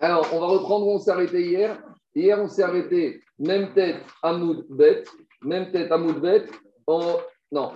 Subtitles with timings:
[0.00, 1.82] Alors, on va reprendre où on s'est arrêté hier.
[2.14, 5.04] Hier, on s'est arrêté, même tête, Hamoud Bet,
[5.42, 6.46] même tête, Hamoud Bet,
[6.86, 7.18] en,
[7.52, 7.72] non,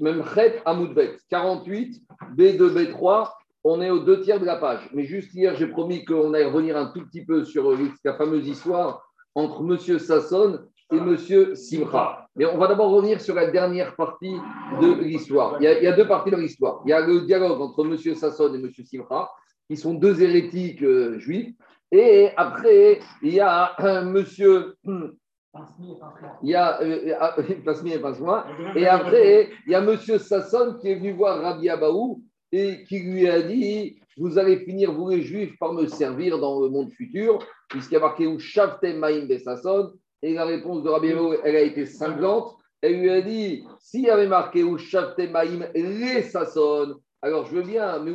[0.00, 2.02] même Chet, Hamoud Bet, 48,
[2.36, 3.30] B2, B3,
[3.64, 4.88] on est aux deux tiers de la page.
[4.92, 8.46] Mais juste hier, j'ai promis qu'on allait revenir un tout petit peu sur la fameuse
[8.46, 9.02] histoire
[9.34, 9.98] entre M.
[9.98, 10.60] Sasson
[10.92, 11.54] et M.
[11.54, 12.28] Simcha.
[12.40, 14.34] Mais on va d'abord revenir sur la dernière partie
[14.80, 15.58] de l'histoire.
[15.60, 16.80] Il, y a deux parties de l'histoire.
[16.86, 17.98] Il y a le dialogue entre M.
[18.14, 18.70] Sasson et M.
[18.82, 19.30] Simcha,
[19.68, 21.54] qui sont deux hérétiques euh, juifs.
[21.92, 24.74] Et après, il y a monsieur.
[24.86, 27.36] Il y a euh, ah,
[28.74, 32.22] et Et après, il y a Sasson qui est venu voir Rabbi Abaou
[32.52, 36.58] et qui lui a dit Vous allez finir, vous les juifs, par me servir dans
[36.62, 39.92] le monde futur, puisqu'il y a marqué Shavtem Maïm Sasson.
[40.22, 41.12] Et la réponse de Rabbi
[41.44, 42.56] elle a été cinglante.
[42.82, 47.62] Elle lui a dit S'il y avait marqué Shavtem Maïm les Sasson, alors je veux
[47.62, 48.12] bien, mais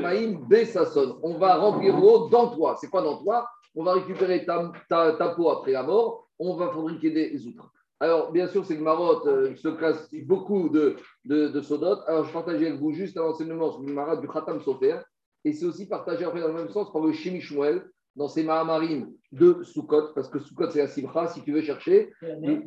[0.00, 2.76] Maïm Bessasson, on va remplir l'eau dans toi.
[2.80, 3.46] C'est quoi dans toi?
[3.74, 7.70] On va récupérer ta, ta, peau après la mort, on va fabriquer des outres.
[8.00, 12.00] Alors, bien sûr, c'est que Marotte euh, se casse beaucoup de, de, de Sodot.
[12.06, 14.98] Alors, je partage avec vous juste un enseignement sur le Marat du Khatam Sofer.
[15.44, 17.86] Et c'est aussi partagé après dans le même sens par le Shemi Shmuel
[18.16, 22.12] dans ses Mahamarim de Sukkot, parce que Sukkot, c'est la Simcha, si tu veux chercher.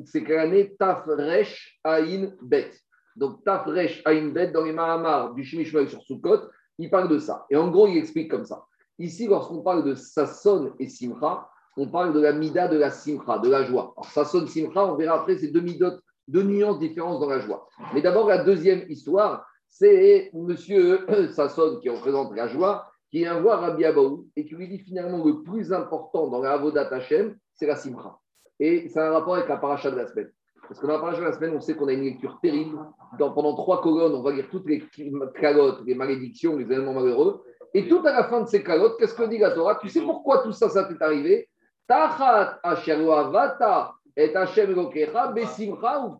[0.05, 0.75] C'est quelle année?
[0.77, 2.71] Tafresh Aïn Bet.
[3.15, 6.41] Donc, Tafresh Bet dans les Mahamar du Shimishmael sur Sukkot,
[6.77, 7.45] il parle de ça.
[7.49, 8.63] Et en gros, il explique comme ça.
[8.99, 13.39] Ici, lorsqu'on parle de Sasson et Simcha, on parle de la mida de la Simcha,
[13.39, 13.93] de la joie.
[13.97, 17.67] Alors, Sasson, Simcha, on verra après ces deux midotes, deux nuances différentes dans la joie.
[17.93, 23.61] Mais d'abord, la deuxième histoire, c'est monsieur Sasson qui représente la joie, qui vient voir
[23.61, 27.65] Rabbi Abaou et qui lui dit finalement le plus important dans la Avodat Hashem, c'est
[27.65, 28.17] la Simcha.
[28.59, 30.31] Et c'est un rapport avec la paracha de la semaine.
[30.67, 32.77] Parce que dans la paracha de la semaine, on sait qu'on a une lecture terrible.
[33.17, 34.83] pendant trois colonnes, on va lire toutes les
[35.39, 37.43] calottes, les malédictions, les événements malheureux.
[37.73, 39.79] Et tout à la fin de ces calottes, qu'est-ce que dit la Torah?
[39.81, 41.49] Tu sais pourquoi tout ça, ça t'est arrivé?
[41.87, 44.33] Tachat vata et
[45.33, 46.17] besimcha ou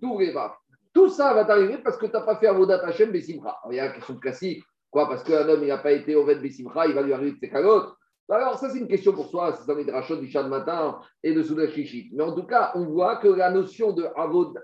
[0.94, 3.56] Tout ça va t'arriver parce que tu n'as pas fait Avodat Hashem besimcha.
[3.70, 4.64] Il y a la question classique.
[4.92, 7.38] Quoi Parce qu'un homme, il n'a pas été au besimcha, il va lui arriver de
[7.38, 7.94] ses calottes.
[8.32, 11.00] Alors, ça, c'est une question pour soi, c'est dans les drachot du chat de matin
[11.24, 12.12] et de Souda Chichit.
[12.14, 14.06] Mais en tout cas, on voit que la notion de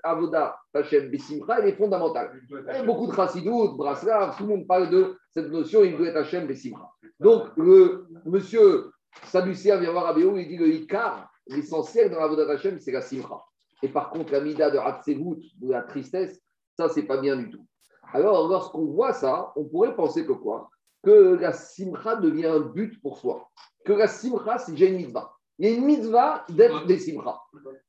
[0.04, 2.40] Avoda Hachem Bessimcha, elle est fondamentale.
[2.48, 5.98] Il y a beaucoup de Chassidut, Braslav, tout le monde parle de cette notion, il
[5.98, 6.88] doit être Hachem Bessimcha.
[7.20, 8.92] Donc, le monsieur
[9.24, 13.42] Sadducéen vient voir Abéou, il dit le Ikar, l'essentiel dans l'Avoda Hachem, c'est la Simcha.
[13.82, 16.40] Et par contre, la Mida de Hatzevut, de la tristesse,
[16.78, 17.66] ça, c'est pas bien du tout.
[18.14, 20.70] Alors, lorsqu'on voit ça, on pourrait penser que quoi?
[21.04, 23.50] Que la simcha devient un but pour soi.
[23.84, 25.32] Que la simcha, c'est déjà une mitzvah.
[25.58, 27.40] Il y a une mitzvah d'être des simcha.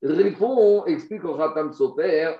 [0.03, 2.37] Répond, explique au Ratam Sofer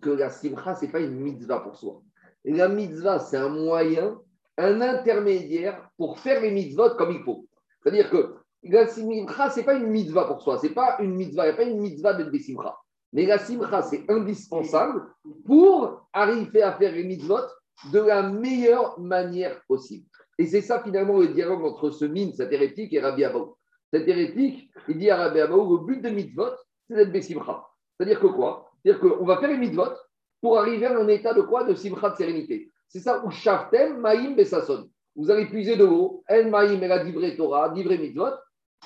[0.00, 2.02] que la simcha, ce n'est pas une mitzvah pour soi.
[2.44, 4.20] la mitzvah, c'est un moyen,
[4.56, 7.46] un intermédiaire pour faire les mitzvot comme il faut.
[7.82, 10.58] C'est-à-dire que la simcha, ce n'est pas une mitzvah pour soi.
[10.58, 11.46] Ce n'est pas une mitzvah.
[11.46, 12.76] Il n'y a pas une mitzvah d'être des simcha.
[13.14, 15.06] Mais la simcha, c'est indispensable
[15.46, 17.46] pour arriver à faire les mitzvot
[17.92, 20.06] de la meilleure manière possible.
[20.36, 23.56] Et c'est ça finalement le dialogue entre ce mine, cet hérétique, et Rabbi Abaou.
[23.92, 26.50] Cet hérétique, il dit à Rabbi Abaou, le but de mitzvot,
[26.88, 27.64] c'est d'être Bessimcha.
[27.96, 28.68] C'est-à-dire que quoi?
[28.82, 29.92] C'est-à-dire qu'on va faire les mitzvot
[30.40, 31.62] pour arriver à un état de quoi?
[31.62, 32.72] De simcha de sérénité.
[32.88, 34.88] C'est ça, ou shaftem maïm besasson.
[35.14, 38.34] Vous allez puiser de l'eau, en maïm et la divré Torah, divré mitzvot,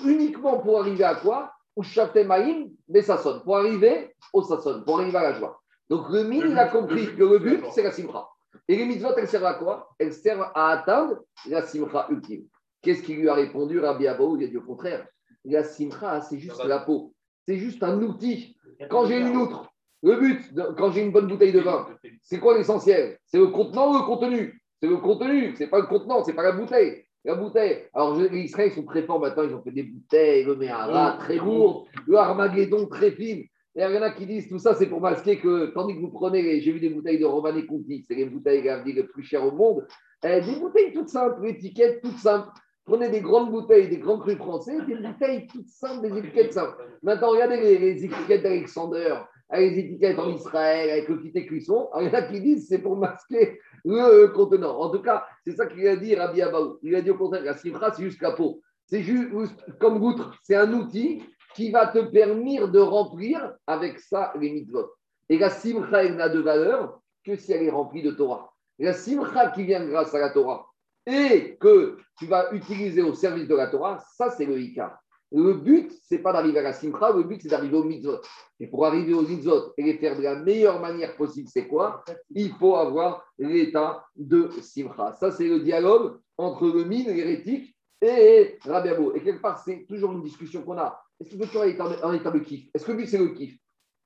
[0.04, 1.50] uniquement pour arriver à quoi?
[1.78, 5.62] Ou shaftem maïm besasson, pour arriver au sasson, pour arriver à la joie.
[5.88, 8.26] Donc le mine, il a compris que le but, c'est la simcha.
[8.66, 9.88] Et les mitzvot, elles servent à quoi?
[9.96, 12.48] Elles servent à atteindre la simcha ultime.
[12.82, 15.06] Qu'est-ce qu'il lui a répondu Rabbi Abaou Il a dit au contraire.
[15.44, 17.14] La simcha, c'est juste la peau.
[17.46, 18.56] C'est juste un outil.
[18.90, 19.72] Quand j'ai une outre,
[20.02, 21.86] le but, quand j'ai une bonne bouteille de vin,
[22.22, 23.18] c'est quoi l'essentiel?
[23.24, 24.60] C'est le contenant ou le contenu?
[24.82, 27.04] C'est le contenu, c'est pas le contenant, c'est pas la bouteille.
[27.24, 27.84] La bouteille.
[27.94, 31.36] Alors, les Israéliens sont très forts maintenant, ils ont fait des bouteilles, le Mehara très
[31.36, 33.44] lourd, le Armageddon très fine.
[33.78, 36.00] Et il y en a qui disent tout ça, c'est pour masquer que, tandis que
[36.00, 39.44] vous prenez, j'ai vu des bouteilles de Romanée Conti, c'est les bouteilles les plus chères
[39.44, 39.86] au monde,
[40.24, 42.48] eh, des bouteilles toutes simples, étiquettes toutes simples.
[42.84, 46.76] Prenez des grandes bouteilles, des grands crus français, des bouteilles toutes simples, des étiquettes simples.
[47.02, 49.14] Maintenant, regardez les, étiquettes d'Alexander,
[49.48, 51.88] avec les étiquettes en Israël, avec le petit cuisson.
[52.00, 54.78] il y en a qui disent c'est pour masquer le contenant.
[54.78, 56.78] En tout cas, c'est ça qu'il a dit Rabbi Abaou.
[56.82, 58.60] Il a dit au contraire, la cifra, c'est juste la peau.
[58.86, 61.22] C'est juste comme goutre, c'est un outil
[61.54, 64.90] qui va te permettre de remplir avec ça les mitzvot.
[65.28, 68.54] Et la simcha, elle n'a de valeur que si elle est remplie de Torah.
[68.78, 70.66] La simcha qui vient grâce à la Torah
[71.04, 74.98] et que tu vas utiliser au service de la Torah, ça c'est le Icar.
[75.30, 78.20] Le but, ce n'est pas d'arriver à la simcha, le but, c'est d'arriver au mitzvot.
[78.60, 82.02] Et pour arriver au mitzvot et les faire de la meilleure manière possible, c'est quoi?
[82.30, 85.14] Il faut avoir l'état de simcha.
[85.20, 88.90] Ça, c'est le dialogue entre le mine, l'hérétique, et Rabbi.
[89.16, 91.00] Et quelque part, c'est toujours une discussion qu'on a.
[91.20, 92.68] Est-ce qu'il faut toujours être en état de kiff?
[92.72, 93.58] Est-ce que lui, c'est le kiff?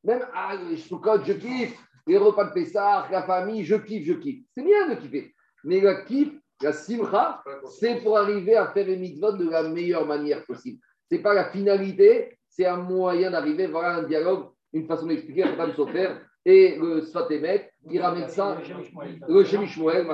[0.05, 1.79] Même, ah, je je kiffe.
[2.07, 4.45] Les repas de Pessah, la famille, je kiffe, je kiffe.
[4.57, 5.33] C'est bien de kiffer.
[5.63, 7.43] Mais le kiff, la simcha,
[7.79, 10.81] c'est pour arriver à faire les mitzvot de la meilleure manière possible.
[11.13, 15.43] Ce n'est pas la finalité, c'est un moyen d'arriver, voilà un dialogue, une façon d'expliquer
[15.43, 18.57] à Adam Sofer et le Sfatemet, qui ramène ça,
[19.29, 20.09] le Shemishmoel,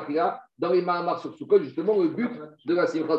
[0.59, 2.33] dans les Mahamar sur Soukot, justement, le but
[2.65, 3.15] de la simcha.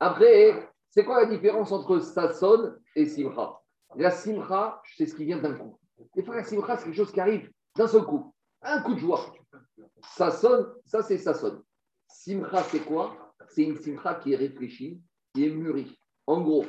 [0.00, 3.60] Après, c'est quoi la différence entre Sasson et Simcha?
[3.94, 5.78] La Simcha, c'est ce qui vient d'un coup.
[6.16, 8.34] Des fois, la Simcha, c'est quelque chose qui arrive d'un seul coup.
[8.60, 9.32] Un coup de joie.
[10.02, 11.62] Sasson, ça c'est Sasson.
[12.08, 13.32] Simcha, c'est quoi?
[13.50, 15.00] C'est une Simcha qui est réfléchie,
[15.32, 15.96] qui est mûrie.
[16.26, 16.64] En gros,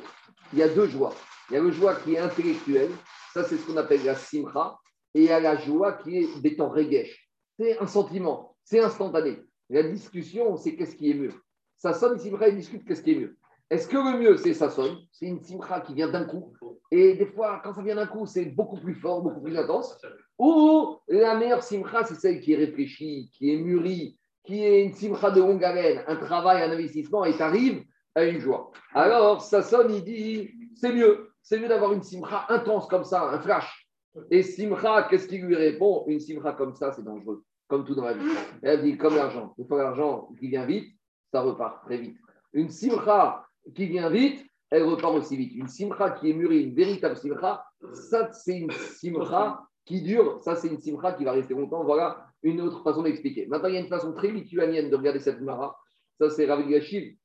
[0.52, 1.14] il y a deux joies.
[1.50, 2.90] Il y a le joie qui est intellectuelle,
[3.32, 4.78] ça c'est ce qu'on appelle la Simcha,
[5.14, 7.28] et il y a la joie qui est des temps regesh.
[7.58, 9.38] C'est un sentiment, c'est instantané.
[9.68, 11.32] La discussion, c'est qu'est-ce qui est mieux.
[11.78, 13.36] Sasson et Simcha, ils discutent qu'est-ce qui est mieux.
[13.70, 16.52] Est-ce que le mieux, c'est Sasson C'est une simcha qui vient d'un coup.
[16.90, 19.98] Et des fois, quand ça vient d'un coup, c'est beaucoup plus fort, beaucoup plus intense.
[20.38, 24.92] Ou la meilleure simcha, c'est celle qui est réfléchie, qui est mûrie, qui est une
[24.92, 27.82] simcha de longue haleine, un travail, un investissement, et arrive
[28.14, 28.70] à une joie.
[28.94, 31.30] Alors, Sasson, il dit, c'est mieux.
[31.42, 33.88] C'est mieux d'avoir une simcha intense comme ça, un flash.
[34.30, 38.04] Et simcha, qu'est-ce qu'il lui répond Une simcha comme ça, c'est dangereux, comme tout dans
[38.04, 38.30] la vie.
[38.62, 39.54] Elle dit, comme l'argent.
[39.58, 40.94] Une fois l'argent qui vient vite,
[41.32, 42.16] ça repart très vite.
[42.52, 45.54] Une simcha qui vient vite, elle repart aussi vite.
[45.54, 50.54] Une simcha qui est mûrie, une véritable simcha, ça c'est une simcha qui dure, ça
[50.54, 51.84] c'est une simcha qui va rester longtemps.
[51.84, 53.46] Voilà une autre façon d'expliquer.
[53.46, 55.76] Maintenant, il y a une façon très lituanienne de regarder cette mara.
[56.20, 57.16] Ça c'est Ravi Gashiv.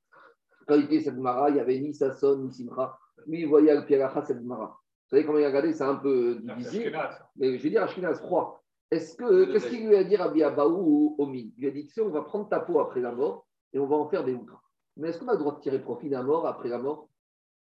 [0.68, 2.98] Quand il était cette mara, il n'y avait ni Sasson, ni simcha.
[3.26, 3.86] Lui, il voyait al
[4.26, 4.66] cette mara.
[4.66, 6.98] Vous savez comment il a regardé C'est un peu difficile.
[7.38, 8.62] Mais je vais dire Ashkenaz, froid.
[8.92, 11.54] Est-ce que, qu'est-ce qu'il lui a dit à Biabaou ou Omi?
[11.58, 13.80] Il lui a dit, tu sais, on va prendre ta peau après la mort et
[13.80, 14.62] on va en faire des outres.
[14.96, 17.10] Mais est-ce qu'on a le droit de tirer profit d'un mort après la mort?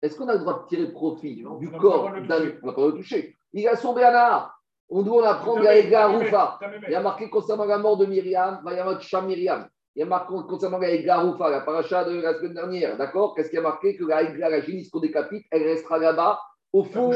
[0.03, 2.53] Est-ce qu'on a le droit de tirer profit du corps d'un.
[2.63, 3.37] On n'a pas le toucher.
[3.53, 4.53] Il a son Béana.
[4.89, 6.59] On doit en apprendre à Roufa.
[6.87, 9.69] Il y a marqué concernant la mort de Myriam, Mayamot Sham Myriam.
[9.97, 12.99] Il y a marqué concernant la Roufa, la paracha de la semaine dernière.
[12.99, 13.35] D'accord?
[13.35, 13.97] Qu'est-ce qui a marqué?
[13.97, 16.39] Que la Ega, la génisse qu'on décapite, elle restera là-bas,
[16.75, 17.13] au fond,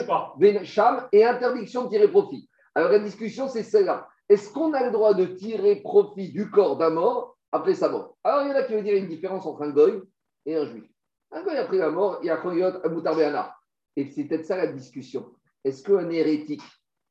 [0.64, 2.48] Cham, et interdiction de tirer profit.
[2.74, 4.08] Alors la discussion, c'est celle-là.
[4.30, 8.16] Est-ce qu'on a le droit de tirer profit du corps d'un mort après sa mort?
[8.24, 10.00] Alors, il y en a qui veulent dire une différence entre un goy
[10.46, 10.90] et un juif.
[11.32, 13.54] Un goy après la mort, il y a un Moutarbeana.
[13.96, 15.32] Et c'est peut-être ça la discussion.
[15.64, 16.62] Est-ce qu'un hérétique,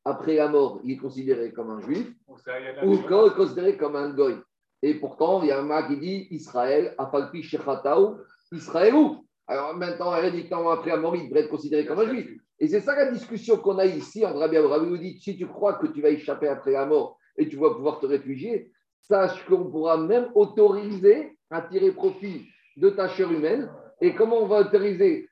[0.04, 2.12] après la mort, il est considéré comme un juif?
[2.28, 2.98] Ou
[3.36, 4.36] considéré comme un goy?
[4.82, 8.18] Et pourtant, il y a un mec qui dit Israël, Afalpi Shechataou,
[8.52, 9.26] Israël où?
[9.48, 12.30] Alors maintenant, hérétiquement, après la mort, il devrait être considéré comme un juif.
[12.60, 14.96] Et c'est ça la discussion qu'on a ici Rabbi Abraham.
[14.96, 17.72] Il dit si tu crois que tu vas échapper après la mort et tu vas
[17.72, 18.72] pouvoir te réfugier,
[19.02, 22.46] sache qu'on pourra même autoriser à tirer profit
[22.78, 23.72] de ta chair humaine.
[24.02, 25.28] Et comment on va autoriser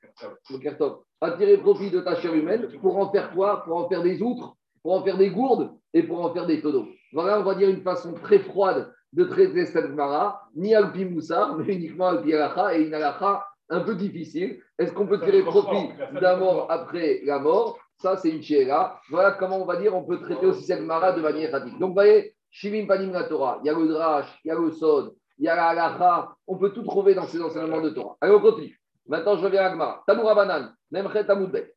[1.20, 3.62] à tirer profit de ta chair humaine pour en faire quoi?
[3.64, 6.60] Pour en faire des outres, pour en faire des gourdes et pour en faire des
[6.60, 6.88] tonneaux.
[7.12, 11.56] Voilà, on va dire une façon très froide de traiter cette mara, ni alpi moussar,
[11.56, 14.60] mais uniquement alpi alacha et une alacha un peu difficile.
[14.78, 15.90] Est-ce qu'on peut tirer profit
[16.20, 17.78] d'un mort après la mort?
[17.96, 19.00] Ça, c'est une chéra.
[19.10, 21.78] Voilà comment on va dire, on peut traiter aussi cette mara de manière pratique.
[21.78, 24.54] Donc, vous voyez, Shivim Panim la Torah, il y a le Drash, il y a
[24.54, 27.90] le Sod, il y a la Halacha, on peut tout trouver dans ces enseignements de
[27.90, 28.16] Torah.
[28.20, 28.78] Allez, on continue.
[29.06, 30.02] Maintenant, je reviens à Gmara.
[30.06, 31.74] Tamoura Banan, Memchet Amoudbet.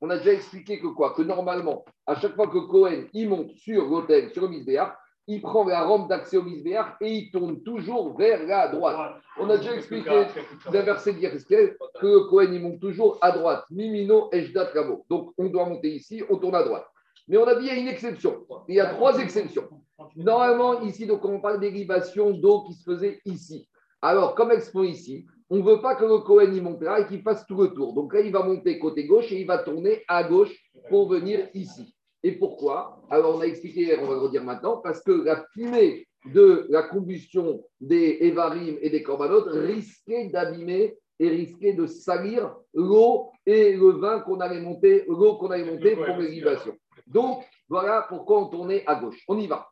[0.00, 1.14] On a déjà expliqué que quoi?
[1.14, 4.92] Que normalement, à chaque fois que Cohen il monte sur l'hôtel, sur le Misbéach,
[5.26, 9.16] il prend la rampe d'accès au Misbéach et il tourne toujours vers la droite.
[9.38, 10.26] On a déjà expliqué
[10.72, 13.64] d'un verset que Cohen il monte toujours à droite.
[13.70, 15.04] Mimino Ejdat Kavo.
[15.08, 16.86] Donc on doit monter ici, on tourne à droite.
[17.28, 18.44] Mais on a dit qu'il y a une exception.
[18.68, 19.68] Il y a trois exceptions.
[20.16, 23.68] Normalement, ici, donc, on parle d'érivation d'eau qui se faisait ici.
[24.02, 27.06] Alors, comme font ici, on ne veut pas que le Cohen y monte là et
[27.06, 27.92] qu'il fasse tout le tour.
[27.92, 30.56] Donc là, il va monter côté gauche et il va tourner à gauche
[30.88, 31.94] pour venir ici.
[32.22, 33.02] Et pourquoi?
[33.10, 36.84] Alors, on a expliqué, on va le redire maintenant, parce que la fumée de la
[36.84, 43.90] combustion des Evarim et des Corbanotes risquait d'abîmer et risquait de salir l'eau et le
[43.92, 46.74] vin qu'on allait monter, l'eau qu'on allait monter pour l'érivation.
[47.06, 49.22] Donc, voilà pourquoi on tournait à gauche.
[49.26, 49.68] On y va.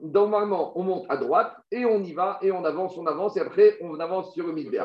[0.00, 3.40] Normalement, on monte à droite et on y va et on avance, on avance et
[3.40, 4.82] après on avance sur le Midber.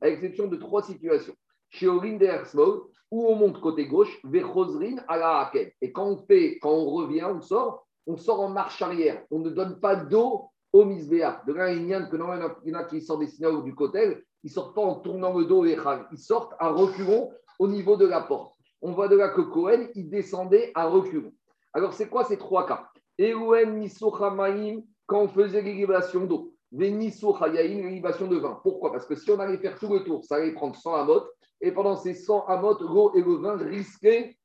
[0.00, 1.34] à l'exception de trois situations.
[1.70, 4.50] Chez où on monte côté gauche, vers
[5.08, 8.80] à la Et quand on fait, quand on revient, on sort, on sort en marche
[8.82, 9.22] arrière.
[9.30, 11.42] On ne donne pas d'eau au misbéa.
[11.46, 12.16] De là, il y en a que
[12.64, 14.96] il y en a qui sortent des signaux du côté, ils ne sortent pas en
[14.96, 15.76] tournant le dos et
[16.10, 18.54] ils sortent à reculons au niveau de la porte.
[18.80, 21.32] On voit de là que Cohen, il descendait à reculons.
[21.74, 22.88] Alors, c'est quoi ces trois cas?
[23.18, 23.88] Ewen
[25.06, 26.54] quand on faisait l'irrigation d'eau.
[26.70, 28.58] Veniso l'irrigation de vin.
[28.62, 28.92] Pourquoi?
[28.92, 31.30] Parce que si on allait faire tout le tour, ça allait prendre 100 amotes.
[31.60, 34.36] Et pendant ces 100 amotes, l'eau et le vin risquaient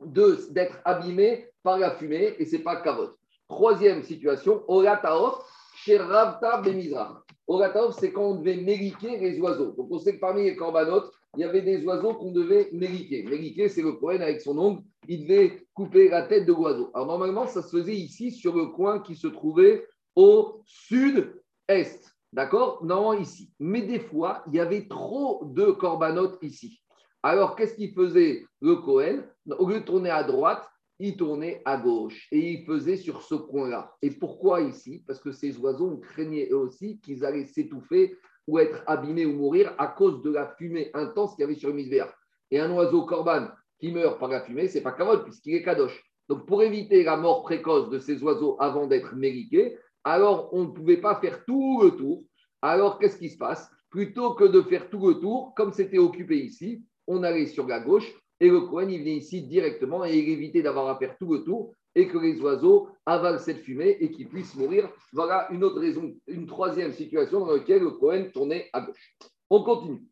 [0.00, 3.16] d'être abîmés par la fumée et ce n'est pas cavote.
[3.48, 5.42] Troisième situation, Orataof,
[5.76, 7.22] chez Bemizra.
[7.46, 9.72] Orataof, c'est quand on devait mériquer les oiseaux.
[9.72, 13.22] Donc on sait que parmi les corbanotes, il y avait des oiseaux qu'on devait mériquer.
[13.24, 16.90] Mériquer, c'est le Cohen avec son ongle, il devait couper la tête de l'oiseau.
[16.94, 19.86] Alors normalement, ça se faisait ici sur le coin qui se trouvait
[20.16, 22.14] au sud-est.
[22.32, 22.84] D'accord?
[22.84, 23.52] Non, ici.
[23.60, 26.80] Mais des fois, il y avait trop de corbanotes ici.
[27.22, 29.22] Alors, qu'est-ce qu'il faisait le Cohen
[29.58, 33.34] Au lieu de tourner à droite, il tournait à gauche et il faisait sur ce
[33.34, 33.92] coin-là.
[34.02, 35.02] Et pourquoi ici?
[35.06, 39.74] Parce que ces oiseaux, craignaient eux aussi qu'ils allaient s'étouffer ou être abîmés ou mourir
[39.78, 42.14] à cause de la fumée intense qu'il y avait sur le misbéa.
[42.50, 43.48] Et un oiseau corban
[43.78, 46.02] qui meurt par la fumée, c'est pas cavode puisqu'il est kadosh.
[46.28, 50.70] Donc pour éviter la mort précoce de ces oiseaux avant d'être mérités, alors on ne
[50.70, 52.24] pouvait pas faire tout le tour.
[52.62, 53.70] Alors qu'est-ce qui se passe?
[53.90, 57.80] Plutôt que de faire tout le tour, comme c'était occupé ici, on allait sur la
[57.80, 61.32] gauche et le Cohen, il venait ici directement et il évitait d'avoir à faire tout
[61.32, 64.88] le tour et que les oiseaux avalent cette fumée et qu'ils puissent mourir.
[65.12, 69.16] Voilà une autre raison, une troisième situation dans laquelle le Cohen tournait à gauche.
[69.50, 70.02] On continue.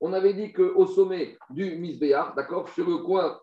[0.00, 3.38] On avait dit qu'au sommet du Misbéar, d'accord, sur le coin,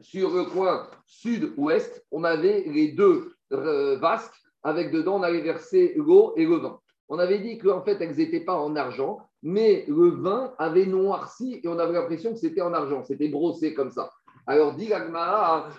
[0.00, 5.92] sur le coin sud-ouest, on avait les deux euh, vasques avec dedans, on avait versé
[5.96, 6.80] l'eau et le vin.
[7.08, 11.60] On avait dit qu'en fait, elles n'étaient pas en argent, mais le vin avait noirci
[11.62, 14.10] et on avait l'impression que c'était en argent, c'était brossé comme ça.
[14.46, 15.70] Alors, dit l'agmara,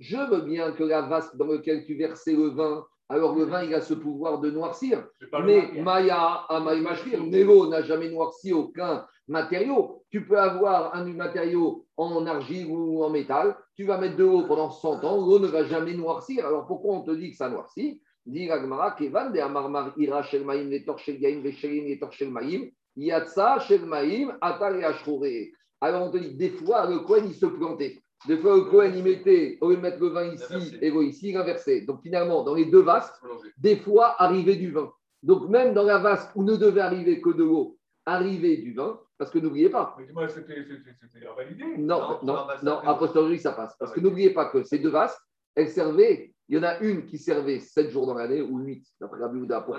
[0.00, 3.62] je veux bien que la vasque dans laquelle tu versais le vin, alors le vin,
[3.62, 5.06] il a ce pouvoir de noircir.
[5.44, 10.02] Mais Maya, Mashrir, Nelo n'a jamais noirci aucun matériau.
[10.10, 14.46] Tu peux avoir un matériau en argile ou en métal, tu vas mettre de l'eau
[14.46, 16.46] pendant 100 ans, l'eau ne va jamais noircir.
[16.46, 18.00] Alors pourquoi on te dit que ça noircit?
[18.26, 22.30] Dit l'agmara, Kevan de Amarmar Ira Shel Maim, les Torshel Gaim, les Shelim, les Torshel
[22.30, 25.52] Maim, Yatsa Shel Maim, Atal et
[25.84, 28.02] alors on te dit, des fois, le Cohen, il se plantait.
[28.26, 31.02] Des fois, le Cohen, il mettait, au lieu de mettre le vin ici et l'eau
[31.02, 31.82] ici, il inversait.
[31.82, 33.14] Donc finalement, dans les deux vasques,
[33.58, 34.90] des fois, arrivait du vin.
[35.22, 37.76] Donc même dans la vasque où ne devait arriver que de l'eau,
[38.06, 39.94] arrivait du vin, parce que n'oubliez pas.
[39.98, 40.56] Mais dis-moi, c'était
[41.30, 43.76] invalidé Non, non, non, a posteriori, ça passe.
[43.78, 45.20] Parce que n'oubliez pas que ces deux vasques,
[45.54, 48.86] elles servaient, il y en a une qui servait 7 jours dans l'année, ou 8,
[49.00, 49.76] d'après la Bible pour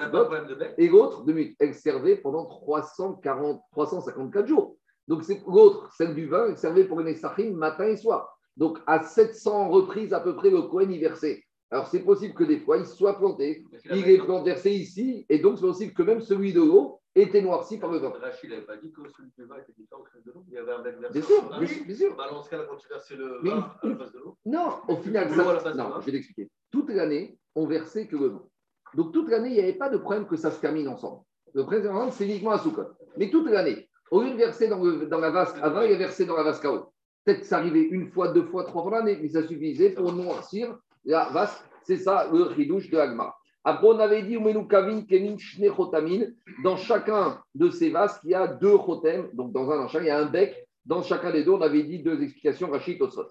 [0.78, 4.78] et l'autre, de 8, elle servait pendant 340, 354 jours.
[5.08, 8.38] Donc l'autre, celle du vin, elle servait pour une Essachim matin et soir.
[8.58, 11.44] Donc à 700 reprises à peu près, le Cohen y versait.
[11.72, 13.66] Alors c'est possible que des fois, il soit planté.
[13.92, 17.42] Il est planté versé ici, et donc c'est possible que même celui de l'eau était
[17.42, 18.14] noirci par le vent.
[18.22, 20.44] Rachid n'avait pas dit que celui du vin était différent que celui de l'eau.
[20.48, 22.16] Il y avait un mec Bien sûr, bien sûr.
[22.16, 24.38] Bah, dans ce cas-là, quand tu versais le vin à la base de l'eau.
[24.46, 26.50] Non, au final, ça, non, je vais l'expliquer.
[26.72, 28.44] Toute l'année, on versait que le vin.
[28.96, 31.22] Donc toute l'année, il n'y avait pas de problème que ça se termine ensemble.
[31.54, 32.84] Le problème, c'est uniquement à Soukot.
[33.18, 34.80] Mais toute l'année, au lieu de verser dans,
[35.20, 36.94] la vasque avant, il a versé dans la vasque à eau.
[37.24, 40.14] Peut-être que ça arrivait une fois, deux fois, trois fois l'année, mais ça suffisait pour
[40.14, 41.64] noircir la vasque.
[41.84, 43.36] C'est ça le ridouche de Agma.
[43.64, 44.38] Après, on avait dit
[46.64, 49.30] dans chacun de ces vasques, il y a deux chotem.
[49.34, 50.68] Donc, dans un, chacun, il y a un bec.
[50.86, 53.26] Dans chacun des deux, on avait dit deux explications, Rachid Osot.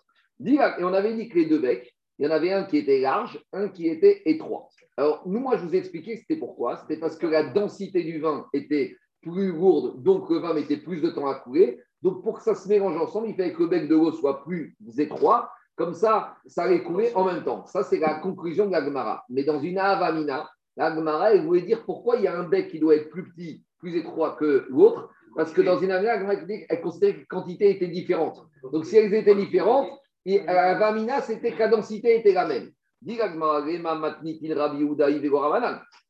[0.44, 3.00] Et on avait dit que les deux becs, il y en avait un qui était
[3.00, 4.68] large, un qui était étroit.
[4.96, 6.78] Alors, nous, moi, je vous ai expliqué c'était pourquoi.
[6.78, 11.00] C'était parce que la densité du vin était plus lourde, donc le vin mettait plus
[11.00, 11.80] de temps à couler.
[12.02, 14.44] Donc pour que ça se mélange ensemble, il fallait que le bec de l'eau soit
[14.44, 15.50] plus étroit.
[15.76, 17.66] Comme ça, ça allait couler en même temps.
[17.66, 19.24] Ça, c'est la conclusion de la Gemara.
[19.28, 22.68] Mais dans une Avamina, la Gemara, elle voulait dire pourquoi il y a un bec
[22.68, 25.10] qui doit être plus petit, plus étroit que l'autre.
[25.34, 26.34] Parce que dans une Avamina,
[26.68, 28.40] elle considérait que les quantités étaient différentes.
[28.72, 29.88] Donc si elles étaient différentes,
[30.46, 32.70] Avamina, c'était que la densité était la même.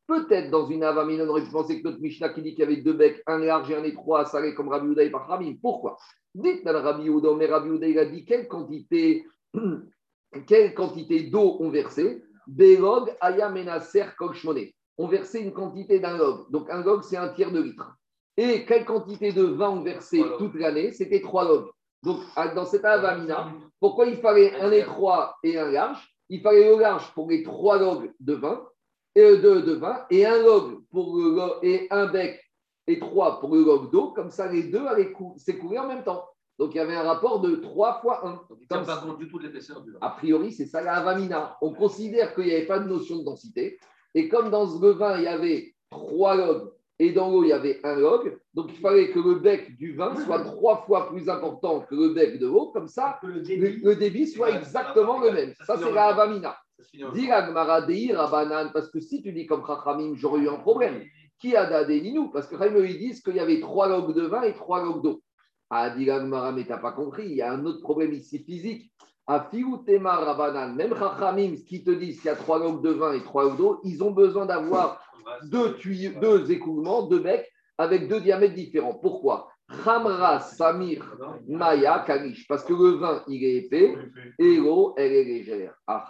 [0.07, 2.63] Peut-être dans une avamina, on aurait pu penser que notre Mishnah qui dit qu'il y
[2.65, 5.27] avait deux becs, un large et un étroit, ça allait comme Rabbi Uda et par
[5.27, 5.55] Rabbi.
[5.55, 5.97] Pourquoi?
[6.35, 9.27] Dites dans Rabbi Uda, mais Rabbi Uda, il a dit quelle quantité,
[10.47, 14.67] quelle quantité d'eau on versait Belog ayamenaser kokshmone.
[14.99, 16.51] On versait une quantité d'un log.
[16.51, 17.97] Donc un log, c'est un tiers de litre.
[18.37, 20.93] Et quelle quantité de vin on versait toute l'année?
[20.93, 21.71] C'était trois logs.
[22.03, 22.21] Donc
[22.55, 26.15] dans cette avamina, pourquoi il fallait un étroit et un large?
[26.29, 28.67] Il fallait le large pour les trois logs de vin
[29.15, 31.19] de, de vin et un log pour
[31.63, 32.41] et un bec
[32.87, 36.25] et trois pour le log d'eau, comme ça les deux allaient s'écouler en même temps.
[36.59, 38.31] Donc il y avait un rapport de 3 fois 1.
[38.49, 39.99] Donc, il pas compte du tout de l'épaisseur du vin.
[40.01, 41.57] A priori, c'est ça la avamina.
[41.61, 43.79] On considère qu'il n'y avait pas de notion de densité.
[44.15, 47.53] Et comme dans ce vin, il y avait 3 logs et dans l'eau, il y
[47.53, 51.29] avait un log, donc il fallait que le bec du vin soit trois fois plus
[51.29, 52.71] important que le bec de l'eau.
[52.73, 53.81] Comme ça, le le, débit.
[53.83, 55.55] le débit soit exactement le même.
[55.67, 56.53] ça c'est la en-
[56.93, 61.03] Dis Rabanan, parce que si tu dis comme Chachamim, j'aurais eu un problème.
[61.39, 64.23] Qui a dadé nous Parce que Chachamim, ils disent qu'il y avait trois logs de
[64.23, 65.23] vin et trois logs d'eau.
[65.71, 68.93] Ah, Gemara, mais t'as pas compris, il y a un autre problème ici physique.
[69.27, 73.15] À Fiutema Rabanan, même Chachamim, qui te disent qu'il y a trois logs de vin
[73.15, 75.01] et trois logs d'eau, ils ont besoin d'avoir
[75.45, 78.95] deux, tuyaux, deux écoulements, deux becs, avec deux diamètres différents.
[78.95, 79.49] Pourquoi?
[79.83, 81.05] Khamra, Samir,
[81.49, 82.47] Maya, Kalish.
[82.47, 83.97] Parce que le vin, il est épais
[84.39, 85.75] et l'eau, elle est légère.
[85.87, 86.07] Ah,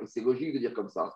[0.00, 1.14] et c'est logique de dire comme ça.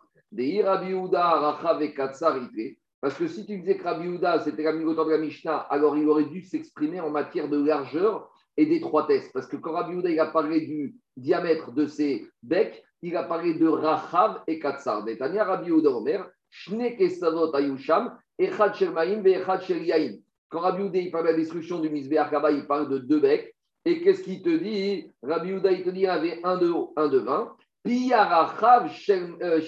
[3.01, 6.25] Parce que si tu disais que Rabbi c'était la de la Mishnah, alors il aurait
[6.25, 9.29] dû s'exprimer en matière de largeur et d'étroitesse.
[9.33, 13.55] Parce que quand Rabbi il a parlé du diamètre de ses becs, il a parlé
[13.55, 15.05] de Rachav et Katsar.
[15.05, 20.23] Netanya Rabbi Yehuda Omer, Shne Kesavot Ayusham, Echad Shel Maïm, Echad Shel Yaïm.
[20.53, 23.55] Quand Rabbi il parle de la destruction du Misbéach, il parle de deux becs.
[23.87, 25.11] Et qu'est-ce qu'il te dit?
[25.23, 27.57] Rabbi Yehuda, il te dit, il y avait un de haut, un de vin.
[27.83, 29.61] Piyarachav euh,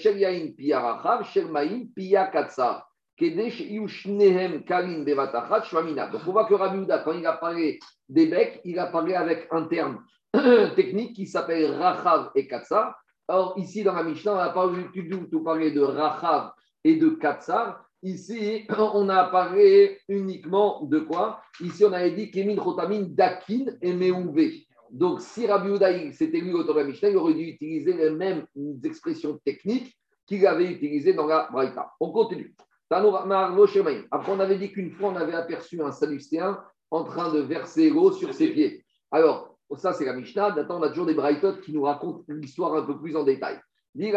[0.55, 2.87] Piyarachav Shel Maïm, Piya Katsar.
[3.17, 6.07] Kedesh Yushnehem Kalim Bevatachat Shmamina.
[6.07, 9.15] Donc on voit que Rabbi Yehuda, quand il a parlé des becs, il a parlé
[9.15, 10.03] avec un terme
[10.75, 12.95] technique qui s'appelle Rachav et Katsar.
[13.27, 16.51] Or, ici, dans la Mishnah, on n'a pas du tout parlé de Rachav
[16.83, 17.84] et de Katsar.
[18.03, 21.41] Ici, on a parlé uniquement de quoi?
[21.61, 24.65] Ici, on avait dit Kemin Rotamin Dakin et Meouvé.
[24.91, 28.45] Donc, si Rabbi Yehuda, il- c'était lui la Mishnah, il aurait dû utiliser les mêmes
[28.83, 29.95] expressions techniques
[30.27, 31.91] qu'il avait utilisées dans la Braïta.
[31.99, 32.55] On continue.
[32.89, 36.59] Après, on avait dit qu'une fois, on avait aperçu un Sadducéen
[36.91, 38.85] en train de verser l'eau sur ses pieds.
[39.11, 40.55] Alors, ça, c'est la Mishnah.
[40.55, 43.59] Maintenant, on a toujours des Braïtot qui nous racontent l'histoire un peu plus en détail.
[43.97, 44.11] Une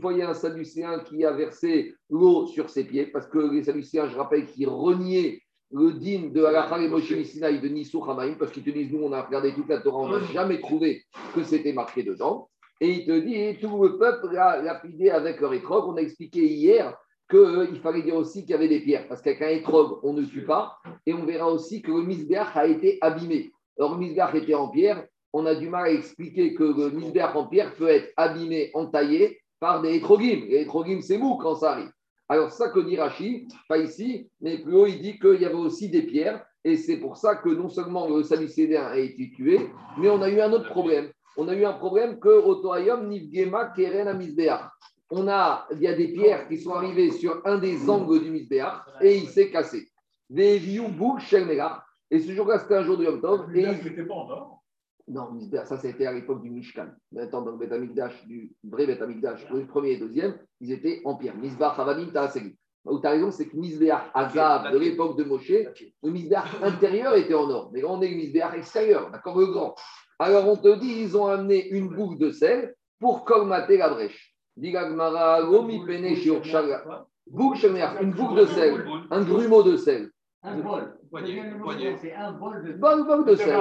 [0.00, 3.38] fois, il y a un Sadducéen qui a versé l'eau sur ses pieds, parce que
[3.38, 8.02] les Sadducéens, je rappelle, qui reniaient le din de Halakha et Moshe Missinaï de Nissou
[8.04, 10.60] Hamaïm, parce qu'ils te disent, nous, on a regardé toute la Torah, on n'a jamais
[10.60, 11.02] trouvé
[11.34, 12.48] que c'était marqué dedans.
[12.80, 15.88] Et il te dit, tout le peuple l'a lapidé avec leur étrogue.
[15.88, 16.96] On a expliqué hier
[17.28, 20.24] qu'il fallait dire aussi qu'il y avait des pierres, parce qu'avec un étrogue, on ne
[20.24, 20.76] tue pas.
[21.04, 23.50] Et on verra aussi que le misbeach a été abîmé.
[23.76, 25.04] Alors, le misbeach était en pierre.
[25.32, 29.40] On a du mal à expliquer que le misbeach en pierre peut être abîmé, entaillé
[29.60, 30.46] par des étrogim.
[30.48, 31.90] Les étrogim, c'est mou quand ça arrive.
[32.30, 35.54] Alors, ça que dit Rachid, pas ici, mais plus haut, il dit qu'il y avait
[35.54, 36.44] aussi des pierres.
[36.64, 39.60] Et c'est pour ça que non seulement le Sadducéen a été tué,
[39.98, 41.10] mais on a eu un autre problème.
[41.36, 44.60] On a eu un problème que Otoayom Nivgema Keren Amisbeach.
[45.10, 48.30] On a, il y a des pierres qui sont arrivées sur un des angles du
[48.30, 49.88] Misbeach et il s'est cassé.
[50.28, 50.60] Des.
[52.10, 53.46] Et ce jour-là, c'était un jour de Yom Tov.
[53.56, 54.62] Et il- pas en or.
[55.08, 56.88] Non, Misbeach, ça c'était à l'époque du Mishkan.
[57.12, 60.72] Maintenant, dans le Beth Amikdash, du vrai Beth Amikdash, le premier et le deuxième, ils
[60.72, 61.36] étaient en pierre.
[61.36, 62.52] Misbeach, Havanim, Taasegim.
[62.84, 67.14] Où tu as raison, c'est que Misbeach, Azab, de l'époque de Moshe, le misbéach intérieur
[67.16, 67.70] était en or.
[67.72, 69.74] Mais là, on est le misbéach extérieur, d'accord, le grand.
[70.18, 74.34] Alors, on te dit, ils ont amené une boucle de sel pour colmater la brèche.
[74.56, 76.14] Dit l'Agmara, Gomi Pene.
[77.30, 77.66] Boucle,
[78.00, 80.10] une boucle de sel, un grumeau de sel.
[80.42, 80.97] Un bol.
[81.10, 81.96] Poignée, poignée.
[82.00, 82.72] C'est un bol de.
[82.72, 83.60] Bonne boucle de sel.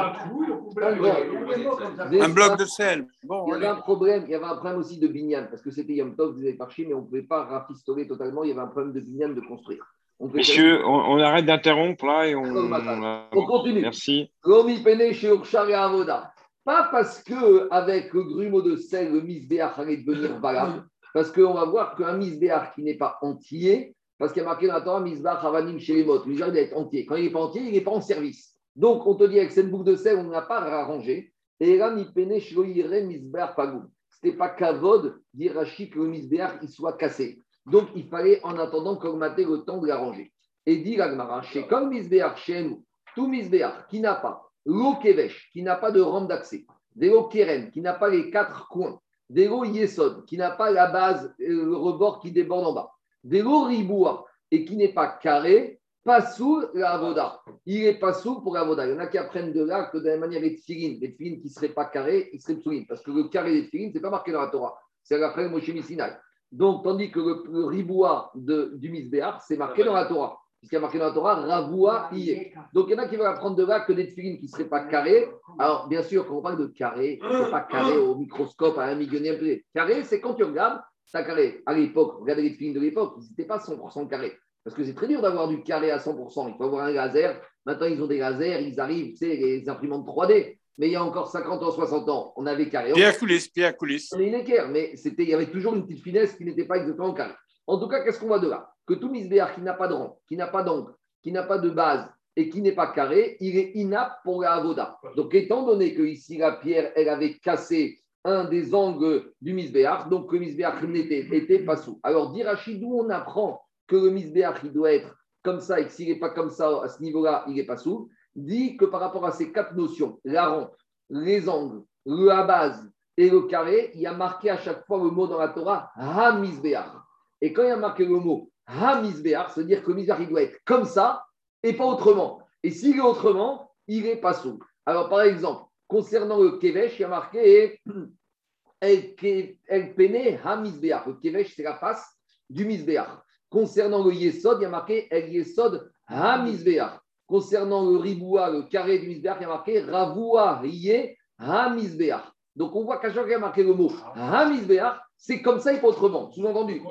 [2.21, 3.07] un bloc de sel.
[3.23, 5.61] Bon, Il y avait un problème, il y avait un problème aussi de binyan, parce
[5.61, 8.49] que c'était Yom Tov, vous avez parchi, mais on ne pouvait pas rafistoler totalement, il
[8.49, 9.85] y avait un problème de binyan de construire.
[10.19, 12.43] On Messieurs, on, on arrête d'interrompre là et on.
[12.43, 13.81] On continue.
[13.81, 14.31] Merci.
[14.43, 16.33] Gomi Pene chez Urshag et Avoda.
[16.65, 21.53] Pas parce que avec le grumeau de sel, le misbéach allait devenir valable, parce qu'on
[21.53, 24.81] va voir qu'un misbéach qui n'est pas entier, parce qu'il y a marqué dans la
[24.81, 27.05] Torah, misbéach avanim chez les mots, il doit être entier.
[27.05, 28.55] Quand il n'est pas entier, il n'est pas en service.
[28.75, 31.33] Donc on te dit avec cette boucle de sel, on n'a pas arrangé.
[31.59, 33.83] Et là, mi pene shloire misbéach pagou.
[34.09, 37.41] Ce n'était pas kavod d'Irachi que le misbéach il soit cassé.
[37.65, 40.31] Donc il fallait en attendant qu'augmenter le temps de l'arranger.
[40.65, 42.83] Et dit l'agmara, chez comme misbéach chez nous,
[43.15, 47.71] tout misbéach qui n'a pas l'eau kevesh, qui n'a pas de rampe d'accès, des keren,
[47.71, 48.99] qui n'a pas les quatre coins,
[49.29, 52.91] des yesod, qui n'a pas la base, euh, le rebord qui déborde en bas,
[53.23, 57.41] des riboua, et qui n'est pas carré, pas sous la avoda.
[57.65, 58.87] Il n'est pas sous pour la avoda.
[58.87, 61.11] Il y en a qui apprennent de là que de la manière les tefilines, les
[61.11, 62.85] tefilines qui ne seraient pas carrés, ils seraient psoulim.
[62.87, 64.79] Parce que le carré des tefilines, ce n'est pas marqué dans la Torah.
[65.03, 66.13] C'est après Moshe Sinai.
[66.49, 70.39] Donc, tandis que le, riboua de, du misbéar, c'est marqué dans la Torah.
[70.61, 72.53] Puisqu'il y a marqué dans la Torah, ravoua yé.
[72.73, 74.49] Donc, il y en a qui veulent apprendre de là que des tefilines qui ne
[74.49, 75.29] seraient pas carrés.
[75.59, 78.95] Alors, bien sûr, quand on parle de carré, c'est pas carré au microscope à un
[78.95, 79.37] millionième.
[79.73, 81.63] Carré, c'est quand tu regardes, ça carré.
[81.65, 84.37] À l'époque, regardez les tefilines de l'époque, ils n'étaient pas 100% carrés.
[84.63, 86.49] Parce que c'est très dur d'avoir du carré à 100%.
[86.49, 87.41] Il faut avoir un laser.
[87.65, 90.57] Maintenant, ils ont des lasers, ils arrivent, tu sais, les imprimantes 3D.
[90.77, 92.91] Mais il y a encore 50 ans, 60 ans, on avait carré.
[93.17, 94.11] Coulisses, pied à coulisses.
[94.13, 96.65] On est une équerre, mais c'était, il y avait toujours une petite finesse qui n'était
[96.65, 97.33] pas exactement carré.
[97.65, 98.69] En tout cas, qu'est-ce qu'on voit de là?
[98.85, 100.93] Que tout misbéar qui n'a pas de rang, qui n'a pas d'angle,
[101.23, 104.53] qui n'a pas de base et qui n'est pas carré, il est inapte pour la
[104.53, 104.99] avoda.
[105.15, 110.09] Donc, étant donné que ici la pierre, elle avait cassé un des angles du misbéar,
[110.09, 111.99] donc le misbéar n'était était pas sous.
[112.03, 115.91] Alors, d'Irachi, d'où on apprend que le misbéar, il doit être comme ça et que
[115.91, 118.99] s'il n'est pas comme ça à ce niveau-là, il n'est pas sous, dit que par
[118.99, 120.75] rapport à ces quatre notions, la rampe,
[121.09, 124.97] les angles, le à base et le carré, il y a marqué à chaque fois
[124.97, 127.07] le mot dans la Torah, ha-misbéar.
[127.39, 130.21] Et quand il y a marqué le mot ha-misbéar, ça veut dire que le misbéar,
[130.21, 131.25] il doit être comme ça
[131.63, 132.41] et pas autrement.
[132.61, 134.59] Et s'il est autrement, il n'est pas sous.
[134.85, 137.79] Alors, par exemple, concernant le kevesh, il y a marqué
[138.81, 141.07] El Ke- El Pene ha-misbéar.
[141.07, 142.05] Le kevesh, c'est la face
[142.49, 143.23] du misbéar.
[143.49, 147.01] Concernant le yesod, il y a marqué El Yesod ha-misbéar.
[147.25, 152.33] Concernant le riboua, le carré du misbéar, il y a marqué Ravoua Riye ha-misbéar.
[152.57, 155.59] Donc, on voit qu'à chaque fois qu'il y a marqué le mot ha-misbéar, c'est comme
[155.59, 156.31] ça et pas autrement.
[156.31, 156.81] Sous-entendu.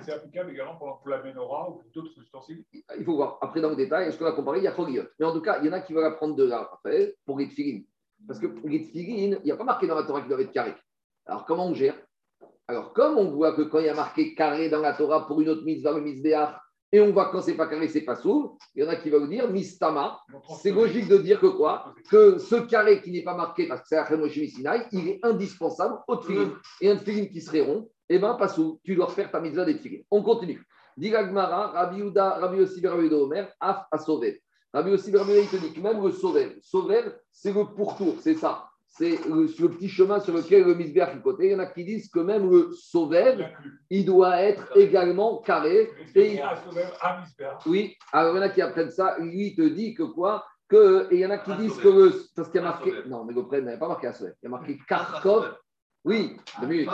[0.00, 2.64] C'est applicable également pour pour la menorah ou pour d'autres ustensiles.
[2.72, 3.38] il faut voir.
[3.42, 5.04] Après, dans le détail, est-ce qu'on a comparé Il y a Choliot.
[5.20, 7.38] Mais en tout cas, il y en a qui veulent apprendre de là, après, pour
[7.38, 7.84] les tefilines.
[8.26, 10.52] Parce que pour les il n'y a pas marqué dans la Torah qu'ils doivent être
[10.52, 10.74] carrés.
[11.26, 11.94] Alors, comment on gère?
[12.66, 15.40] Alors, comme on voit que quand il y a marqué carré dans la Torah pour
[15.40, 16.00] une autre mitzvah, le
[16.92, 18.96] et on voit que quand c'est pas carré, c'est pas sourd, il y en a
[18.96, 20.20] qui veulent dire mistama.
[20.62, 23.88] C'est logique de dire que quoi Que ce carré qui n'est pas marqué, parce que
[23.88, 26.52] c'est Moshe Sinai, il est indispensable au tefilin.
[26.80, 29.64] Et un tefilin qui serait rond, eh bien, pas sous, tu dois refaire ta mitzvah
[29.64, 30.02] des tefilin.
[30.10, 30.64] On continue.
[30.96, 34.40] Dit Gmara, Rabbi Uda, Rabbi Yossi, Rabbi Omer, Af à sauver.
[34.72, 38.34] Rabbi Yossi, Rabbi il te dit que même le sauver, sauver, c'est le pourtour, c'est
[38.34, 38.68] ça.
[38.98, 41.46] C'est le, le petit chemin sur lequel le misbéach est côté.
[41.46, 43.80] Il y en a qui disent que même le sauver, L'inclus.
[43.90, 45.90] il doit être également carré.
[46.14, 46.54] Et, c'est un
[47.66, 49.18] oui, alors il y en a qui apprennent ça.
[49.18, 50.46] Lui, il te dit que quoi?
[50.68, 51.82] Que, Et il y en a qui Un disent sauver.
[51.82, 52.22] que le.
[52.34, 52.92] Parce qu'il y a Un marqué.
[53.06, 54.32] Non, mais le prêtre n'avait pas marqué à sauver.
[54.42, 55.54] Il y a marqué Kharkov.
[56.04, 56.86] Oui, deux minutes.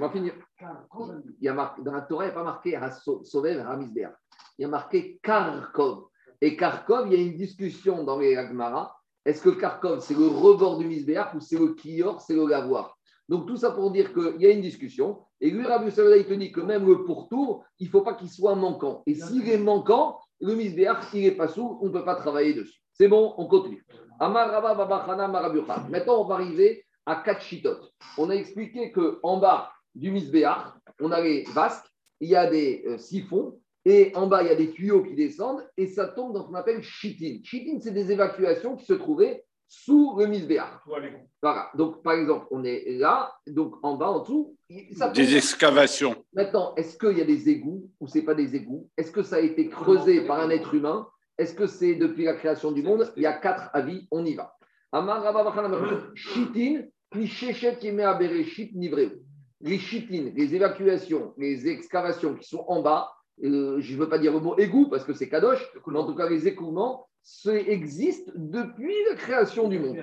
[0.00, 0.32] Pas finir.
[0.60, 4.14] Il y a marqué, dans la Torah, il n'y a pas marqué à Misbéach.
[4.58, 6.06] Il y a marqué Kharkov.
[6.40, 8.99] Et Kharkov, il y a une discussion dans les Agmara.
[9.24, 12.96] Est-ce que Kharkov, c'est le rebord du Misbéach ou c'est le Kior, c'est le lavoir
[13.28, 15.20] Donc tout ça pour dire qu'il y a une discussion.
[15.40, 18.30] Et lui, Rabbi il te dit que même le pourtour, il ne faut pas qu'il
[18.30, 19.02] soit manquant.
[19.06, 22.54] Et s'il est manquant, le Misbéach, il n'est pas sous, on ne peut pas travailler
[22.54, 22.80] dessus.
[22.92, 23.84] C'est bon, on continue.
[24.18, 27.92] Maintenant, on va arriver à quatre chitotes.
[28.18, 31.86] On a expliqué qu'en bas du Misbéach, on a les vasques,
[32.20, 35.14] il y a des euh, siphons, et en bas, il y a des tuyaux qui
[35.14, 37.38] descendent, et ça tombe dans ce qu'on appelle chitin.
[37.42, 41.26] Chitin, c'est des évacuations qui se trouvaient sous le cons.
[41.40, 41.70] Voilà.
[41.74, 44.56] Donc, par exemple, on est là, donc en bas, en dessous,
[44.92, 45.14] ça tombe.
[45.14, 46.16] Des excavations.
[46.34, 48.88] Maintenant, est-ce qu'il y a des égouts ou c'est pas des égouts?
[48.96, 51.06] Est-ce que ça a été creusé par un être humain?
[51.38, 53.12] Est-ce que c'est depuis la création du monde?
[53.16, 54.56] Il y a quatre avis, on y va.
[54.92, 56.02] Amar Rabba Bachana Bachana.
[56.14, 59.22] Chitin, puis Shechet Yemea Bereshit Nivreu.
[59.60, 63.08] Les chitines, les évacuations, les excavations qui sont en bas,
[63.42, 66.06] euh, je ne veux pas dire le mot égout parce que c'est kadosh, mais en
[66.06, 67.06] tout cas les écoulements,
[67.44, 69.98] existent depuis la création du monde.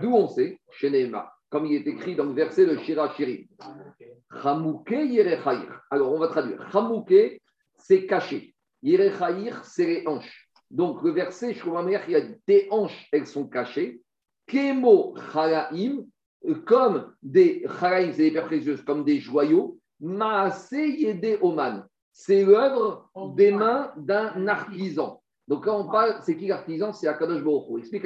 [0.00, 3.48] D'où on sait, chez Nehema, comme il est écrit dans le verset de Shira Shiri.
[5.90, 6.70] Alors, on va traduire.
[6.70, 7.40] Chamouke,
[7.76, 8.54] c'est caché.
[8.82, 10.48] Yerechaïr, c'est les hanches.
[10.70, 14.00] Donc, le verset, je trouve ma mère, il y a des hanches, elles sont cachées.
[14.46, 16.04] Kemo Chalaim,
[16.64, 19.78] comme des Chalaim, c'est des comme des joyaux.
[20.00, 21.86] Maase Yede Oman.
[22.12, 25.22] C'est l'œuvre des mains d'un artisan.
[25.48, 26.92] Donc, quand on parle, c'est qui l'artisan?
[26.92, 27.78] C'est Akadosh Hu.
[27.78, 28.04] Explique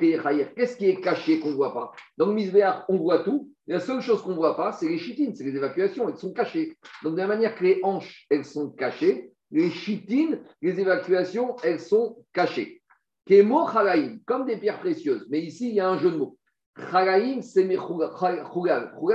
[0.00, 1.92] Yerechaïr, qu'est-ce qui est caché qu'on ne voit pas?
[2.16, 3.50] Dans le Misbéach, on voit tout.
[3.66, 6.32] La seule chose qu'on ne voit pas, c'est les chitines, c'est les évacuations, elles sont
[6.32, 6.76] cachées.
[7.02, 11.80] Donc, de la manière que les hanches, elles sont cachées, les chitines, les évacuations, elles
[11.80, 12.82] sont cachées.
[13.26, 15.26] Kemo chalaïm, comme des pierres précieuses.
[15.30, 16.36] Mais ici, il y a un jeu de mots.
[16.90, 17.68] Chalaïm, c'est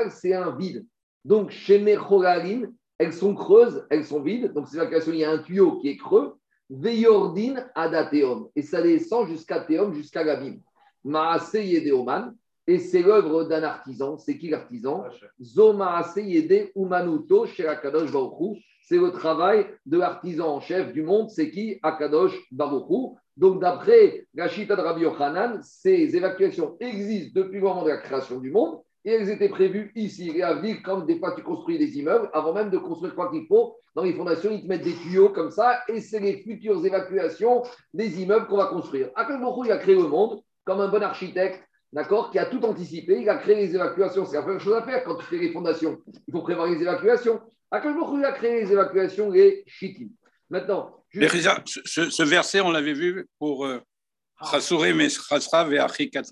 [0.10, 0.86] c'est un vide.
[1.26, 4.54] Donc, chez mecholalim, elles sont creuses, elles sont vides.
[4.54, 6.36] Donc, ces évacuations, il y a un tuyau qui est creux.
[6.70, 8.48] Veyordin adateum.
[8.56, 10.62] Et ça descend jusqu'à Théum, jusqu'à l'abîme.
[11.04, 12.36] Maase yedeoman.
[12.66, 14.18] Et c'est l'œuvre d'un artisan.
[14.18, 15.04] C'est qui l'artisan?
[15.42, 18.58] Zomaase Yede Umanuto chez Akadosh Baruchou.
[18.82, 21.30] C'est le travail de l'artisan en chef du monde.
[21.30, 21.80] C'est qui?
[21.84, 23.18] Akadosh Baruchou.
[23.36, 27.98] Donc, d'après la Chita de Rabbi Yochanan, ces évacuations existent depuis le moment de la
[27.98, 31.44] création du monde et elles étaient prévues ici et à Ville, comme des fois tu
[31.44, 33.76] construis des immeubles, avant même de construire quoi qu'il faut.
[33.96, 37.64] Dans les fondations, ils te mettent des tuyaux comme ça et c'est les futures évacuations
[37.94, 39.10] des immeubles qu'on va construire.
[39.16, 41.62] Baruchou, il a créé le monde comme un bon architecte
[41.92, 44.26] d'accord, qui a tout anticipé, il a créé les évacuations.
[44.26, 46.00] C'est la première chose à faire quand tu fais les fondations.
[46.28, 47.40] Il faut prévoir les évacuations.
[47.72, 47.78] Hu,
[48.18, 50.08] il a créé les évacuations, les Shittim.
[50.50, 53.80] Maintenant, Mais juste- Reza, ce, ce- ce verset, on l'avait vu pour euh,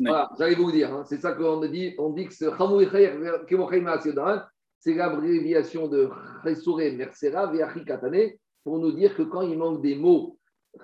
[0.10, 1.96] Voilà, j'allais vous dire, hein, c'est ça qu'on dit.
[1.98, 2.46] On dit que ce
[4.84, 6.10] c'est l'abréviation de
[6.44, 8.32] Chesouré Ve'achi Katane
[8.64, 10.38] pour nous dire que quand il manque des mots,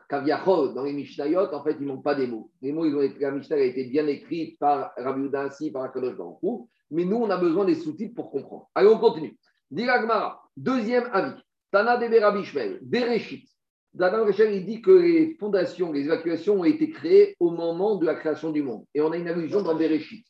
[0.10, 2.52] Kaviachol, dans les Mishnayot, en fait, il ne manque pas des mots.
[2.62, 5.84] Les mots, ils ont été, la Mishnah a été bien écrite par Rabbi ainsi, par
[5.84, 8.70] Akadosh Baruch Hu, mais nous, on a besoin des sous-titres pour comprendre.
[8.76, 9.38] Allez, on continue.
[9.72, 11.42] Dira deuxième avis.
[11.72, 13.50] Tana de Rabbi Shmuel, Bereshit.
[13.94, 18.06] Dadan Rachel, il dit que les fondations, les évacuations ont été créées au moment de
[18.06, 18.86] la création du monde.
[18.94, 20.26] Et on a une allusion dans Bereshit.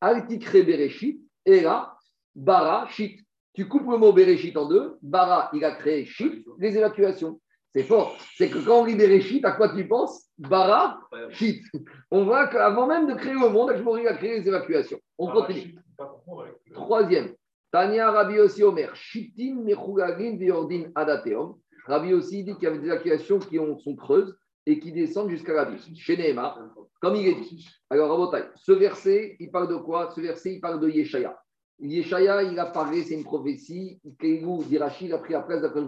[0.00, 1.94] Altikre Bereshit, et là,
[2.34, 3.20] Bara, Shit.
[3.54, 4.96] Tu coupes le mot Bereshit en deux.
[5.02, 7.38] Bara, il a créé Shit, les évacuations.
[7.74, 8.16] C'est fort.
[8.36, 10.28] C'est que quand on lit Bereshit, à quoi tu penses?
[10.38, 11.62] Bara, Shit.
[12.10, 14.98] On voit qu'avant même de créer le monde, Ashmori a créé les évacuations.
[15.18, 15.78] On continue.
[16.72, 17.34] Troisième,
[17.70, 21.54] Tania Rabbi aussi Omer, Shitim Mechulagin Veordin Adateom.
[21.86, 25.30] Rabbi aussi dit qu'il y avait des évacuations qui ont- sont creuses et qui descendent
[25.30, 25.96] jusqu'à la vie.
[25.96, 26.58] Chez Nehemar,
[27.00, 27.68] comme il est dit.
[27.90, 30.10] Alors, Rabotai, ce verset, il parle de quoi?
[30.14, 31.36] Ce verset, il parle de Yeshaya.
[31.80, 34.00] Yeshaya, il a parlé, c'est une prophétie.
[34.20, 35.82] Keilou Dirachi, il a pris la place d'Akash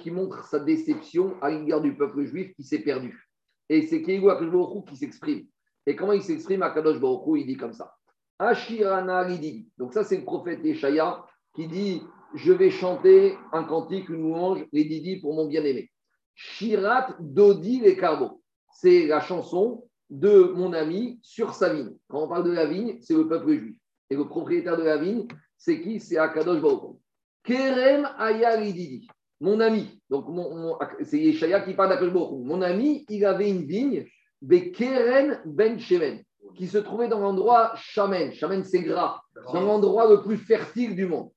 [0.00, 3.28] qui montre sa déception à l'égard du peuple juif qui s'est perdu.
[3.68, 4.50] Et c'est Keilou Akash
[4.88, 5.46] qui s'exprime.
[5.86, 7.94] Et comment il s'exprime à Kadosh Borou Il dit comme ça.
[8.38, 9.68] Ashirana Lidi.
[9.78, 12.02] Donc ça, c'est le prophète Yeshaya qui dit
[12.34, 15.90] Je vais chanter un cantique, une louange, les Didi pour mon bien-aimé.
[16.34, 18.42] Shirat Dodi les Carbo.
[18.72, 21.96] C'est la chanson de mon ami sur sa vigne.
[22.08, 23.76] Quand on parle de la vigne, c'est le peuple juif.
[24.10, 26.00] Et le propriétaire de la vigne, c'est qui?
[26.00, 26.96] C'est Akadosh Baruch.
[27.44, 29.08] Kerem Aya Lididi.
[29.40, 32.44] Mon ami, donc mon- c'est Yeshaya qui parle d'Akadosh Baruch.
[32.44, 34.06] Mon ami, il avait une vigne,
[34.42, 36.22] Bekeren Ben Shemen,
[36.56, 38.32] qui se trouvait dans l'endroit Shamen.
[38.32, 39.20] Shamen, c'est gras,
[39.52, 41.30] dans l'endroit le plus fertile du monde.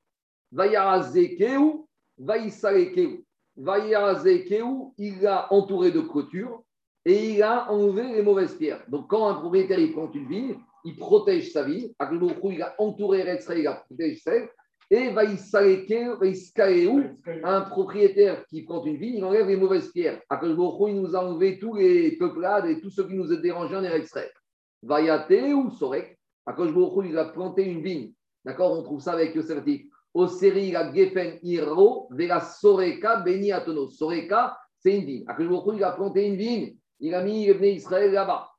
[0.51, 1.85] Vayarazekeu,
[2.17, 3.23] Vaïsalekeu.
[3.55, 4.65] Vayarazekeu,
[4.97, 6.63] il l'a entouré de clôtures
[7.05, 8.83] et il a enlevé les mauvaises pierres.
[8.87, 11.91] Donc, quand un propriétaire il plante une vigne, il protège sa vigne.
[11.99, 14.49] Akadosh il a entouré Retzra, il a protégé celle.
[14.89, 16.17] Et Vaïskaleu,
[17.43, 20.19] un propriétaire qui plante une vigne, il enlève les mauvaises pierres.
[20.29, 23.83] Hu, il nous a enlevé tous les peuplades et tous ceux qui nous dérangeaient en
[23.83, 24.29] extrait.
[24.83, 28.11] Vayate ou Sorek, Hu, il a planté une vigne.
[28.43, 29.63] D'accord On trouve ça avec Yosef.
[30.27, 33.89] Série, la Gefen Iro, Vela Soreka, Beni Atono.
[33.89, 35.25] Soreka, c'est une vigne.
[35.75, 36.75] Il a planté une vigne.
[36.99, 38.51] Il a mis les Israël là-bas.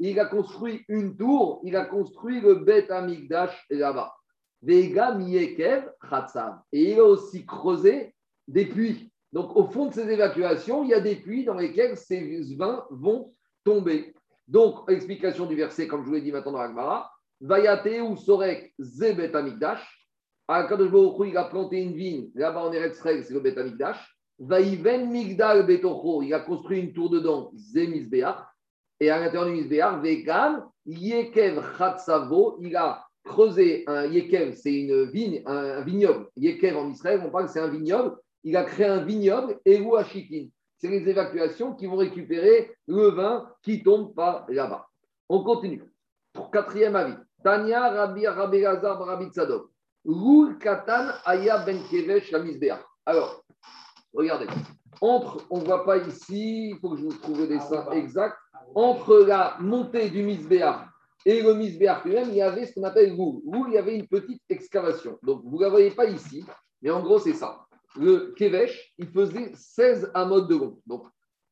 [0.00, 1.60] Il a construit une tour.
[1.62, 4.14] Il a construit le Bet Amigdash là-bas.
[4.62, 6.58] Vega Miekev Khatsav.
[6.72, 8.14] Et il a aussi creusé
[8.48, 9.12] des puits.
[9.32, 12.84] Donc, au fond de ces évacuations, il y a des puits dans lesquels ces vins
[12.90, 14.14] vont tomber.
[14.46, 17.10] Donc, explication du verset, comme je vous l'ai dit maintenant dans l'Agmara.
[17.40, 19.82] Vayate ou Sorek Zebet Amigdash.
[20.46, 22.30] Akadosh Baruch il a planté une vigne.
[22.34, 24.16] Là-bas, en Eretz c'est le Bet Amigdash.
[24.38, 26.22] Vaïven Migdal Betocho.
[26.22, 27.50] Il a construit une tour dedans.
[27.54, 28.36] Zemisbeach.
[29.00, 32.58] Et à l'intérieur du Misbeach, Vegan Yekev Khatsavo.
[32.60, 36.28] Il a creusé un Yekev, c'est une vigne, un vignoble.
[36.36, 38.16] Yekev en Israël, on parle que c'est un vignoble.
[38.44, 40.48] Il a créé un vignoble, Eru Ashikin.
[40.76, 44.86] C'est les évacuations qui vont récupérer le vin qui tombe par là-bas.
[45.30, 45.93] On continue.
[46.52, 47.16] Quatrième avis.
[47.42, 49.70] Tania Rabbi Rabbi Lazar Rabbi Tzadok.
[50.04, 52.80] Rul Katan Aya Ben Kevesh la Misbeach.
[53.06, 53.44] Alors,
[54.12, 54.46] regardez.
[55.00, 58.36] Entre, on ne voit pas ici, il faut que je vous trouve le dessin exact.
[58.74, 60.76] Entre la montée du Misbeach
[61.26, 63.12] et le Misbeach lui-même, il y avait ce qu'on appelle.
[63.14, 65.18] Roule, il y avait une petite excavation.
[65.22, 66.44] Donc, vous ne la voyez pas ici,
[66.82, 67.64] mais en gros, c'est ça.
[67.96, 70.78] Le Kevesh, il faisait 16 amotes de long.
[70.86, 71.06] Donc,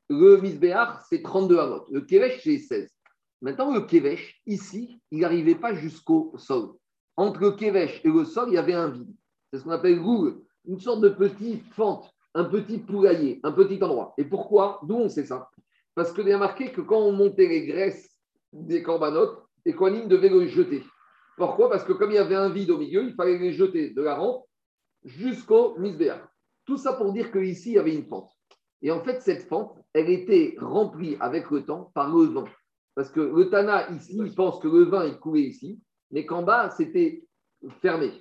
[0.08, 1.86] le Misbeach, c'est 32 amotes.
[1.90, 2.88] Le Kevesh, c'est 16.
[3.42, 6.74] Maintenant, le Kevesh, ici, il n'arrivait pas jusqu'au sol.
[7.16, 9.12] Entre le Kevesh et le sol, il y avait un vide.
[9.50, 13.82] C'est ce qu'on appelle Roule, une sorte de petite fente, un petit poulailler, un petit
[13.82, 14.14] endroit.
[14.16, 14.80] Et pourquoi?
[14.84, 15.50] D'où on sait ça?
[15.94, 18.16] Parce y a marqué que quand on montait les graisses
[18.52, 20.84] des corbanotes, les Kohanim devaient les jeter.
[21.36, 21.68] Pourquoi?
[21.68, 24.02] Parce que comme il y avait un vide au milieu, il fallait les jeter de
[24.02, 24.44] la rampe
[25.04, 26.22] jusqu'au misbéach.
[26.64, 28.30] Tout ça pour dire qu'ici, il y avait une fente.
[28.82, 32.44] Et en fait, cette fente, elle était remplie avec le temps par le vent.
[32.94, 36.42] Parce que le Tana, ici, il pense que le vin, il coulait ici, mais qu'en
[36.42, 37.24] bas, c'était
[37.80, 38.12] fermé.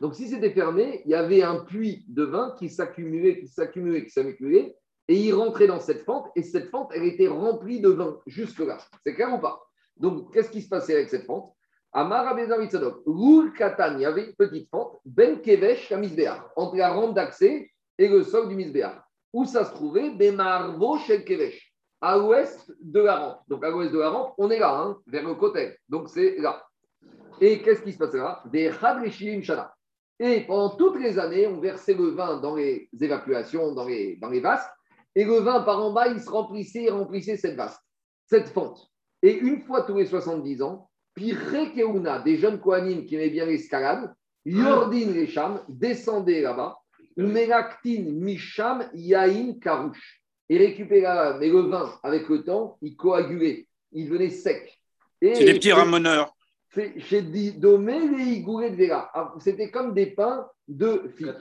[0.00, 4.04] Donc, si c'était fermé, il y avait un puits de vin qui s'accumulait, qui s'accumulait,
[4.04, 4.76] qui s'accumulait,
[5.08, 8.78] et il rentrait dans cette fente, et cette fente, elle était remplie de vin jusque-là.
[9.04, 9.60] C'est clair ou pas?
[9.96, 11.52] Donc, qu'est-ce qui se passait avec cette fente?
[11.92, 16.92] Bezavitzadok, Roul Katan, il y avait une petite fente, Ben Kevesh, la Misbéach, entre la
[16.92, 19.02] rampe d'accès et le sol du Misbéach.
[19.32, 20.10] Où ça se trouvait?
[20.10, 21.69] Bemarvo Shel Kevesh,
[22.00, 23.40] à l'ouest de la rampe.
[23.48, 25.76] Donc, à l'ouest de la rampe, on est là, hein, vers le côté.
[25.88, 26.62] Donc, c'est là.
[27.40, 28.42] Et qu'est-ce qui se passait là?
[28.46, 28.70] Des
[29.42, 29.74] Shana.
[30.18, 34.28] Et pendant toutes les années, on versait le vin dans les évacuations, dans les, dans
[34.28, 34.70] les vasques.
[35.14, 37.80] Et le vin par en bas, il se remplissait et remplissait cette vasque,
[38.26, 38.86] cette fente.
[39.22, 43.46] Et une fois tous les 70 ans, Piré Keuna, des jeunes Kohanim qui aimaient bien
[43.46, 46.78] l'escalade, Yordin les Cham, descendaient là-bas,
[47.16, 50.19] Umelaktin Misham Yain Karouche,
[50.50, 54.78] et récupéraient mais le vin, avec le temps, il coagulait, il devenait sec.
[55.22, 56.34] Et- C'est des petits ramoneurs.
[56.76, 59.10] dit domé les igourés de Vera.
[59.14, 61.32] Ah, C'était comme des pains de fille.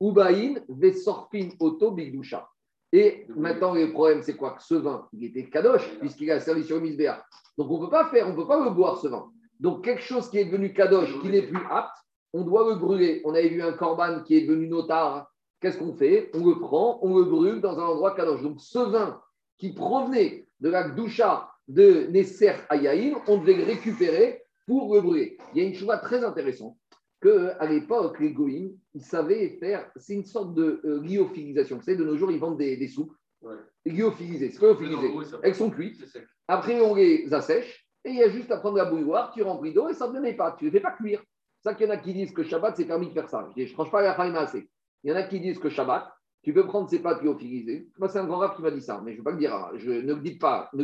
[0.00, 2.48] Ubaïn, Vesorpin, Auto, Bigdoucha.
[2.92, 4.52] Et maintenant, le problème, c'est quoi?
[4.52, 7.24] Que ce vin, il était kadosh, puisqu'il a servi sur le misbéa.
[7.58, 9.30] Donc, on ne peut pas faire, on ne peut pas le boire, ce vin.
[9.58, 11.96] Donc, quelque chose qui est devenu kadosh, qui n'est plus apte,
[12.32, 13.20] on doit le brûler.
[13.24, 15.28] On avait vu un corban qui est devenu notar.
[15.64, 16.30] Qu'est-ce qu'on fait?
[16.34, 18.42] On le prend, on le brûle dans un endroit kadosh.
[18.42, 19.18] Donc, ce vin
[19.56, 25.38] qui provenait de la Gdoucha de Nesser Ayaïm, on devait le récupérer pour le brûler.
[25.54, 26.76] Il y a une chose très intéressante
[27.22, 31.76] qu'à l'époque, les goïms, ils savaient faire, c'est une sorte de euh, lyophilisation.
[31.76, 33.54] Vous savez, de nos jours, ils vendent des, des soupes Ouais.
[33.86, 34.50] lyophilisées.
[34.50, 36.04] C'est lyophilisé Elles sont cuites.
[36.46, 39.72] Après, on les assèche et il y a juste à prendre la bouilloire, tu remplis
[39.72, 40.54] d'eau et ça ne donne pas.
[40.58, 41.22] Tu ne les fais pas cuire.
[41.62, 43.48] C'est ça qu'il y en a qui disent que Shabbat, c'est permis de faire ça.
[43.56, 44.68] Je ne tranche pas la faille assez.
[45.04, 46.10] Il y en a qui disent que Shabbat,
[46.42, 47.88] tu peux prendre ces pâtes lyophilisées.
[47.98, 49.38] Moi, c'est un grand rap qui m'a dit ça, mais je ne vais pas le
[49.38, 49.54] dire.
[49.54, 49.70] hein.
[49.76, 50.78] Je, ne le dites pas, je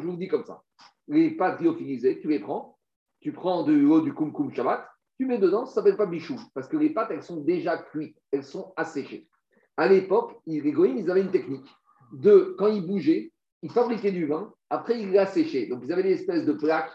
[0.00, 0.62] vous le dis comme ça.
[1.08, 2.78] Les pâtes lyophilisées, tu les prends,
[3.20, 4.86] tu prends de l'eau du kumkum Shabbat,
[5.18, 7.78] tu mets dedans, ça ne s'appelle pas bichou, parce que les pâtes, elles sont déjà
[7.78, 9.28] cuites, elles sont asséchées.
[9.76, 11.66] À l'époque, les goïms, ils avaient une technique
[12.12, 13.32] de, quand ils bougeaient,
[13.62, 15.66] ils fabriquaient du vin, après ils l'asséchaient.
[15.66, 16.92] Donc, ils avaient des espèces de plaques,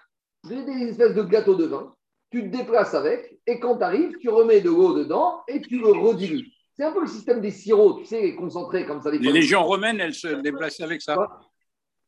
[0.48, 1.94] des des espèces de gâteaux de vin.
[2.30, 5.80] Tu te déplaces avec, et quand tu arrives, tu remets de l'eau dedans et tu
[5.80, 6.52] le redilues.
[6.78, 9.10] C'est un peu le système des sirops, tu sais, les concentrés comme ça.
[9.10, 9.32] Les fois.
[9.32, 11.16] légions romaines, elles se déplaçaient avec ça.
[11.16, 11.42] Quoi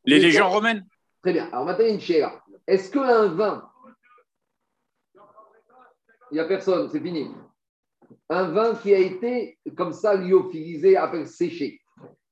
[0.06, 0.86] Les Les légions romaines
[1.24, 1.50] Très bien.
[1.52, 2.44] Alors maintenant, une chéra.
[2.68, 3.68] Est-ce qu'un vin.
[6.32, 7.32] Il n'y a personne, c'est fini.
[8.30, 11.82] Un vin qui a été comme ça lyophilisé, appelle séché.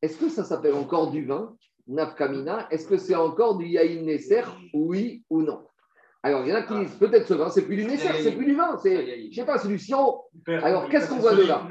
[0.03, 2.67] Est-ce que ça s'appelle encore du vin Nafkamina?
[2.69, 5.65] Est-ce que c'est encore du Yaïn Nesser Oui ou non?
[6.23, 8.31] Alors, il y en a qui disent peut-être ce vin, c'est plus du Nesser, c'est
[8.31, 8.77] plus du vin.
[8.81, 10.29] C'est, je sais pas, c'est du sirop.
[10.47, 11.61] Alors, qu'est-ce qu'on voit de là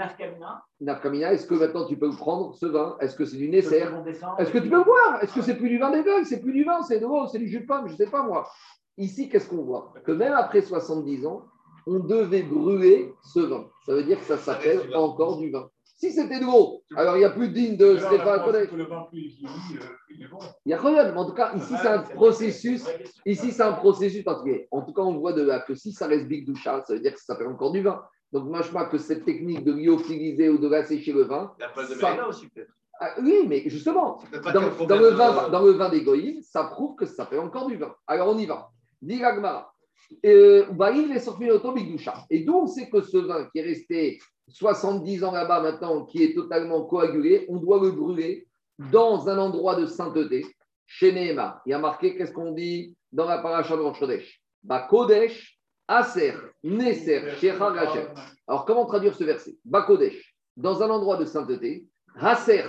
[0.81, 2.97] Nafkamina, est-ce que maintenant tu peux prendre, ce vin?
[3.01, 3.85] Est-ce que c'est du Nesser
[4.39, 6.53] est-ce que tu peux le boire Est-ce que c'est plus du vin d'éveil C'est plus
[6.53, 8.49] du vin, c'est de l'eau, c'est du jus de pomme, je ne sais pas moi.
[8.99, 9.93] Ici, qu'est-ce qu'on voit?
[10.05, 11.45] Que même après 70 ans,
[11.87, 13.67] on devait brûler ce vin.
[13.85, 15.69] Ça veut dire que ça s'appelle encore du vin.
[15.99, 18.69] Si c'était de l'eau, alors il n'y a plus de digne de Stéphane Kodesh.
[18.73, 19.79] euh,
[20.13, 20.29] il.
[20.67, 22.85] Il y a rien, mais en tout cas, ici, c'est un processus.
[23.25, 24.69] Ici, c'est un processus particulier.
[24.71, 27.01] En tout cas, on voit de là que si ça reste Big Doucha, ça veut
[27.01, 28.03] dire que ça s'appelle encore du vin.
[28.33, 31.69] Donc, moi, je crois que cette technique de lyophiliser ou de l'assécher le vin, La
[31.69, 32.73] place de Ça- aussi, peut-être.
[33.01, 36.65] ah, oui, mais justement, pas dans, problème le de- vin, dans le vin d'égoïne, ça
[36.65, 37.95] prouve que ça fait encore du vin.
[38.07, 38.69] Alors on y va.
[39.01, 39.19] Dit
[40.23, 40.97] l'Agmara.
[40.97, 41.45] Euh, est sorti.
[42.31, 46.23] Et d'où on sait que ce vin qui est resté 70 ans là-bas maintenant, qui
[46.23, 48.47] est totalement coagulé, on doit le brûler
[48.91, 50.45] dans un endroit de sainteté,
[50.87, 51.63] chez Nehema.
[51.67, 54.41] Il y a marqué, qu'est-ce qu'on dit dans la paracha de Rosh Chodesh?
[54.63, 57.23] Bah, Kodesh, Aser, Neser.
[58.47, 59.57] Alors, comment traduire ce verset?
[59.65, 61.87] Bakodesh, dans un endroit de sainteté,
[62.19, 62.65] Hasser,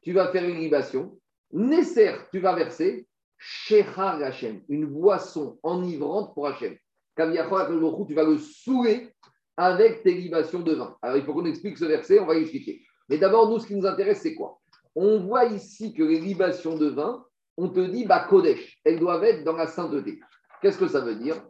[0.00, 1.18] tu vas faire une libation,
[1.52, 3.06] Nesser, tu vas verser,
[3.44, 6.78] Shechar Hashem, une boisson enivrante pour Hu,
[7.16, 9.10] tu vas le saouler
[9.56, 10.96] avec tes libations de vin.
[11.02, 12.82] Alors, il faut qu'on explique ce verset, on va l'expliquer.
[13.08, 14.60] Mais d'abord, nous, ce qui nous intéresse, c'est quoi?
[14.94, 17.24] On voit ici que les libations de vin,
[17.56, 20.20] on te dit, bah, Kodesh, elles doivent être dans la sainteté.
[20.60, 21.42] Qu'est-ce que ça veut dire?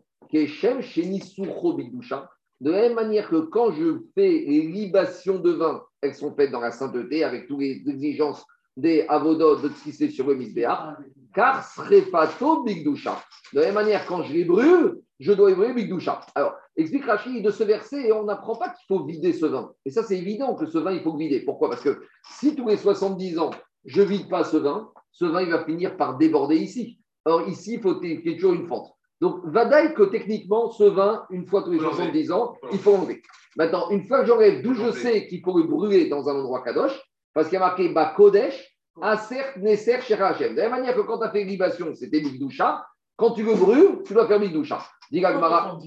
[2.60, 6.50] De la même manière que quand je fais les libations de vin, elles sont faites
[6.50, 10.34] dans la sainteté avec toutes les exigences des avodot de ce qui c'est sur le
[10.34, 10.96] misbéach,
[11.34, 13.20] car srefato bigdusha.
[13.52, 16.20] De la même manière, quand je les brûle, je dois les brûler bigdusha.
[16.34, 19.72] Alors, explique Rachid de ce verset, et on n'apprend pas qu'il faut vider ce vin.
[19.84, 21.40] Et ça, c'est évident que ce vin, il faut le vider.
[21.40, 21.68] Pourquoi?
[21.68, 22.02] Parce que
[22.38, 23.50] si tous les 70 ans,
[23.84, 26.98] je ne vide pas ce vin, ce vin, il va finir par déborder ici.
[27.24, 28.90] Or, ici, il faut qu'il y ait toujours une fente.
[29.20, 32.24] Donc, Vadaï que techniquement, ce vin, une fois tous les Faut l'enlever.
[32.24, 33.22] 70 ans, il faut l'enlever.
[33.56, 36.62] Maintenant, une fois que j'enlève, d'où je sais qu'il faut le brûler dans un endroit
[36.62, 36.98] kadosh,
[37.34, 40.52] parce qu'il y a marqué Ba Kodesh, Aser, Neser, Shera Hashem.
[40.54, 42.84] De la même manière que quand tu as fait libation, c'était Bigdoucha,
[43.16, 44.84] quand tu le brûles, tu dois faire Bigdoucha.
[45.10, 45.78] Dis Gagmara,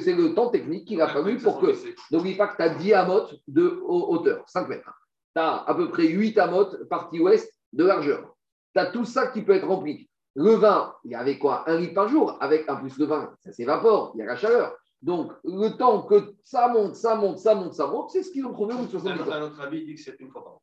[0.00, 1.66] c'est le temps technique qu'il a fallu pour que.
[2.12, 4.90] N'oublie pas que tu as 10 amotes de ha- hauteur, 5 mètres.
[5.34, 8.34] Tu as à peu près 8 amotes, partie ouest, de largeur.
[8.74, 10.08] Tu as tout ça qui peut être rempli.
[10.34, 11.64] Le vin, il y avait quoi?
[11.68, 12.36] Un litre par jour.
[12.40, 14.76] Avec un plus le vin, ça s'évapore, il y a la chaleur.
[15.02, 18.44] Donc, le temps que ça monte, ça monte, ça monte, ça monte, c'est ce qu'ils
[18.46, 19.30] ont trouvé au bout de 70 ans.
[19.32, 20.62] À notre avis, il dit que c'est une fois par an.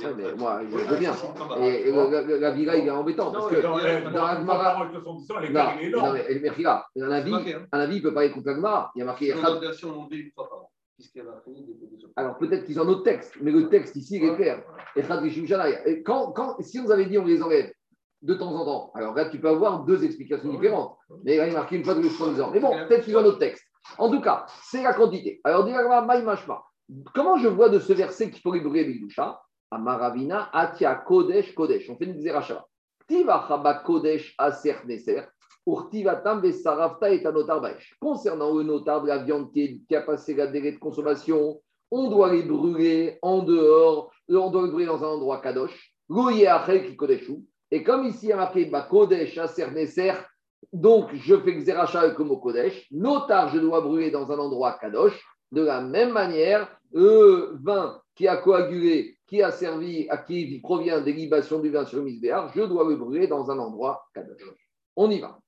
[0.00, 1.12] Ouais, mais moi, je veux bien.
[1.60, 3.30] Et, et le- le- la villa, il est embêtant.
[3.30, 4.00] Parce que Dans la
[4.40, 4.44] Gemara-
[4.74, 7.66] parole de son sang, les Non, mais mais regarde, un avis, hein.
[7.70, 8.90] un avis, il peut pas aller contre la Gemara.
[8.94, 9.60] Il y a marqué notre
[12.16, 14.62] Alors peut-être qu'ils ont un autre texte, mais le texte ici, il est clair.
[15.86, 17.72] Et quand, quand, si on avait dit on les enlève
[18.24, 20.96] de temps en temps, alors là tu peux avoir deux explications différentes.
[21.24, 22.50] Mais là il est marqué une fois de ans.
[22.52, 23.64] Mais bon, peut-être qu'ils ont un autre texte.
[23.98, 25.40] En tout cas, c'est la quantité.
[25.44, 25.68] Alors.
[27.14, 31.88] Comment je vois de ce verset qu'il faut les brûler Bigdusha Amaravina, Atia Kodesh Kodesh.
[31.90, 32.28] On fait une
[33.08, 35.22] Chaba Kodesh Aser Neser.
[35.66, 37.22] Urtivatam Vesaravta et.
[37.98, 41.60] Concernant le notar de la viande qui, a passé la délai de consommation,
[41.90, 46.46] on doit les brûler en dehors, on doit les brûler dans un endroit kadosh, Goye
[46.46, 47.42] Achel qui Kodeshu.
[47.74, 50.12] Et comme ici il y a marqué bah, Kodesh Aser Neser,
[50.72, 55.20] donc je fais Xeracha comme au Kodesh, notar je dois brûler dans un endroit kadosh.
[55.50, 61.00] De la même manière, le vin qui a coagulé, qui a servi, à qui provient
[61.00, 64.40] des libations du vin sur le misbéar, je dois le brûler dans un endroit kadosh.
[64.94, 65.40] On y va.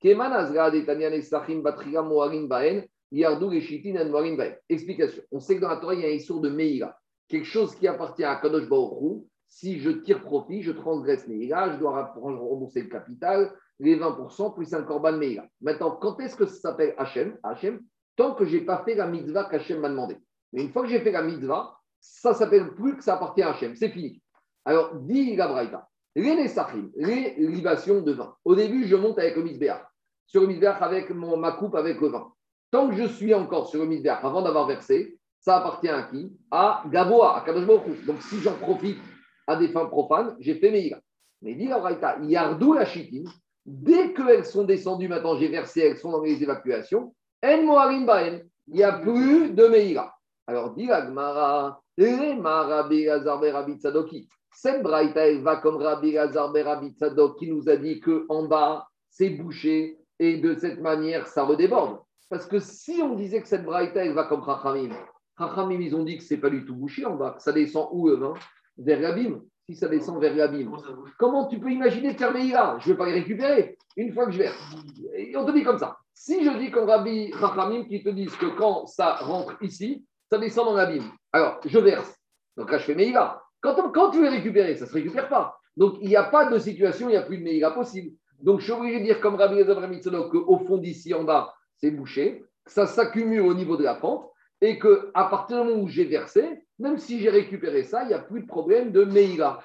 [4.68, 5.22] Explication.
[5.30, 6.98] On sait que dans la Torah, il y a un issour de Meïla.
[7.28, 11.78] Quelque chose qui appartient à Kadosh Baruch si je tire profit, je transgresse Meïla, je
[11.78, 15.46] dois rembourser le capital, les 20% plus un korban Meïla.
[15.60, 17.36] Maintenant, quand est-ce que ça s'appelle Hachem?
[17.42, 17.80] Hachem,
[18.16, 20.16] tant que je n'ai pas fait la mitzvah qu'Hachem m'a demandé.
[20.52, 23.50] Mais une fois que j'ai fait la mitzvah, ça s'appelle plus que ça appartient à
[23.50, 23.74] Hachem.
[23.74, 24.20] C'est fini.
[24.64, 28.34] Alors, dit la Braïta, les Nessachim, les libations de vin.
[28.44, 29.82] Au début, je monte avec le misbéach.
[30.26, 32.32] Sur le misbéach avec ma coupe avec le vin.
[32.70, 36.36] Tant que je suis encore sur le misbéach avant d'avoir versé, ça appartient à qui?
[36.50, 38.04] À Gaboa, à Kadosh.
[38.06, 38.98] Donc, si j'en profite
[39.46, 40.94] à des fins profanes, j'ai fait mes
[41.42, 43.24] Mais dit la Braïta, Yardou la Chitim,
[43.64, 48.40] dès qu'elles sont descendues, maintenant j'ai versé, elles sont dans les évacuations, En Moharim Baen,
[48.68, 50.12] il n'y a plus de Meïra.
[50.46, 54.28] Alors, dit la Gemara, Lema Rabbi Lazar ben Rabbi Tzadoki.
[54.52, 56.94] Cette braïta, elle va comme Rabbi Lazar ben Rabbi
[57.38, 61.98] qui nous a dit qu'en bas, c'est bouché et de cette manière, ça redéborde.
[62.28, 64.94] Parce que si on disait que cette braïta, elle va comme Chachamim,
[65.38, 67.88] Chachamim, ils ont dit que c'est pas du tout bouché en bas, que ça descend
[67.92, 68.34] où le vin
[68.78, 69.42] Vers l'abîme.
[69.68, 70.70] Si ça descend vers l'abîme,
[71.18, 74.26] Comment tu peux imaginer de faire ira Je ne vais pas les récupérer une fois
[74.26, 74.76] que je verse.
[75.16, 75.96] Et on te dit comme ça.
[76.14, 80.38] Si je dis comme Rabbi Chachamim qui te disent que quand ça rentre ici, ça
[80.38, 81.04] descend dans l'abîme.
[81.32, 82.14] Alors, je verse.
[82.56, 83.42] Donc là, je fais mes ira.
[83.60, 85.58] Quand, on- quand tu les récupérer, ça ne se récupère pas.
[85.76, 88.16] Donc, il n'y a pas de situation, il n'y a plus de meïra possible.
[88.40, 89.86] Donc, je suis obligé de dire comme Rabbi Ezra
[90.30, 94.30] qu'au fond d'ici en bas, c'est bouché, que ça s'accumule au niveau de la pente
[94.60, 98.14] et qu'à partir du moment où j'ai versé, même si j'ai récupéré ça, il n'y
[98.14, 99.04] a plus de problème de
[99.36, 99.62] quoi.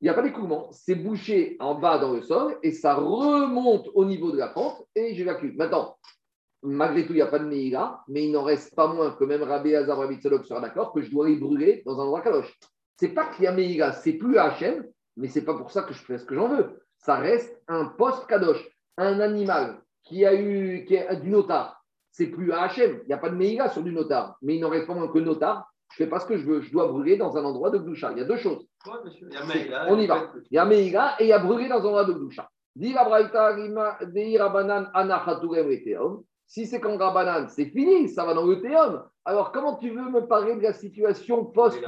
[0.00, 3.88] Il n'y a pas d'écoulement, c'est bouché en bas dans le sol et ça remonte
[3.94, 5.56] au niveau de la pente et j'évacue.
[5.56, 5.96] Maintenant,
[6.62, 9.24] malgré tout, il n'y a pas de Meïla, mais il n'en reste pas moins que
[9.24, 12.58] même Rabbi Hazar Rabbi sera d'accord que je dois les brûler dans un endroit kadosh.
[12.98, 14.86] C'est pas qu'il y a Meïla, c'est plus Hachem,
[15.16, 16.78] mais c'est pas pour ça que je fais ce que j'en veux.
[16.98, 18.62] Ça reste un post kadosh,
[18.98, 21.82] un animal qui a eu qui est du notar.
[22.10, 24.60] C'est plus à Hachem, il n'y a pas de Meïla sur du notar, mais il
[24.60, 25.72] n'en reste pas moins que notar.
[25.90, 28.12] Je fais pas ce que je veux, je dois brûler dans un endroit de Gdusha.
[28.12, 28.66] Il y a deux choses.
[28.86, 29.28] Ouais, monsieur.
[29.30, 29.34] Il
[29.70, 30.32] y a On y va.
[30.50, 32.12] Il y a Meïga et il y a brûlé dans un endroit de
[35.82, 36.22] Théum.
[36.46, 39.02] Si c'est quand Rabanan, c'est fini, ça va dans le Théum.
[39.24, 41.84] Alors, comment tu veux me parler de la situation post-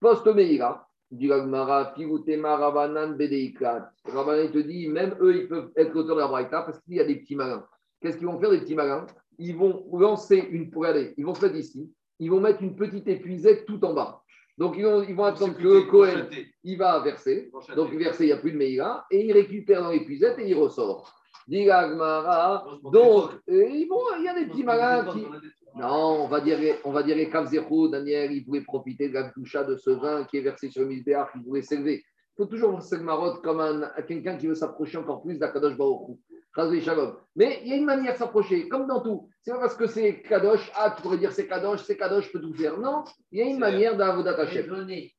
[0.00, 6.16] post-Meïga Dit la Gemara, Figutema Rabanan, il te dit, même eux, ils peuvent être auteurs
[6.16, 7.66] de la Braïta parce qu'il y a des petits malins.
[8.00, 9.06] Qu'est-ce qu'ils vont faire, des petits malins?
[9.38, 13.08] Ils vont lancer une, aller, ils vont se mettre ici, ils vont mettre une petite
[13.08, 14.22] épuisette tout en bas.
[14.56, 16.28] Donc, ils vont, ils vont attendre que le Cohen,
[16.62, 17.50] il va verser.
[17.74, 20.54] Donc, versé, il n'y a plus de Meïra, et il récupère dans l'épuisette et il
[20.54, 21.12] ressort.
[21.48, 25.26] Dit la Gemara, donc, et ils vont, il y a des petits malins qui.
[25.74, 29.64] Non, on va dire, on va dire Kavzero, Daniel, il voulait profiter de la doucha
[29.64, 32.04] de ce vin qui est versé sur le misbéach, il voulait s'élever.
[32.38, 35.76] Il faut toujours voir cette marotte comme un, quelqu'un qui veut s'approcher encore plus d'Akadosh
[35.76, 36.14] Baruch Hu.
[36.54, 37.14] Chazé Shalom.
[37.34, 39.28] Mais il y a une manière de s'approcher, comme dans tout.
[39.42, 42.32] C'est pas parce que c'est Kadosh, ah, tu pourrais dire c'est Kadosh, c'est Kadosh, je
[42.32, 42.78] peux tout faire.
[42.78, 44.70] Non, il y a une manière d'Avodat Hashem.
[44.70, 45.14] Raisonner.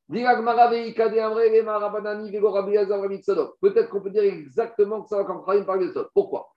[3.60, 6.06] Peut-être qu'on peut dire exactement que ça va comme Chaim parle de ça.
[6.14, 6.48] Pourquoi?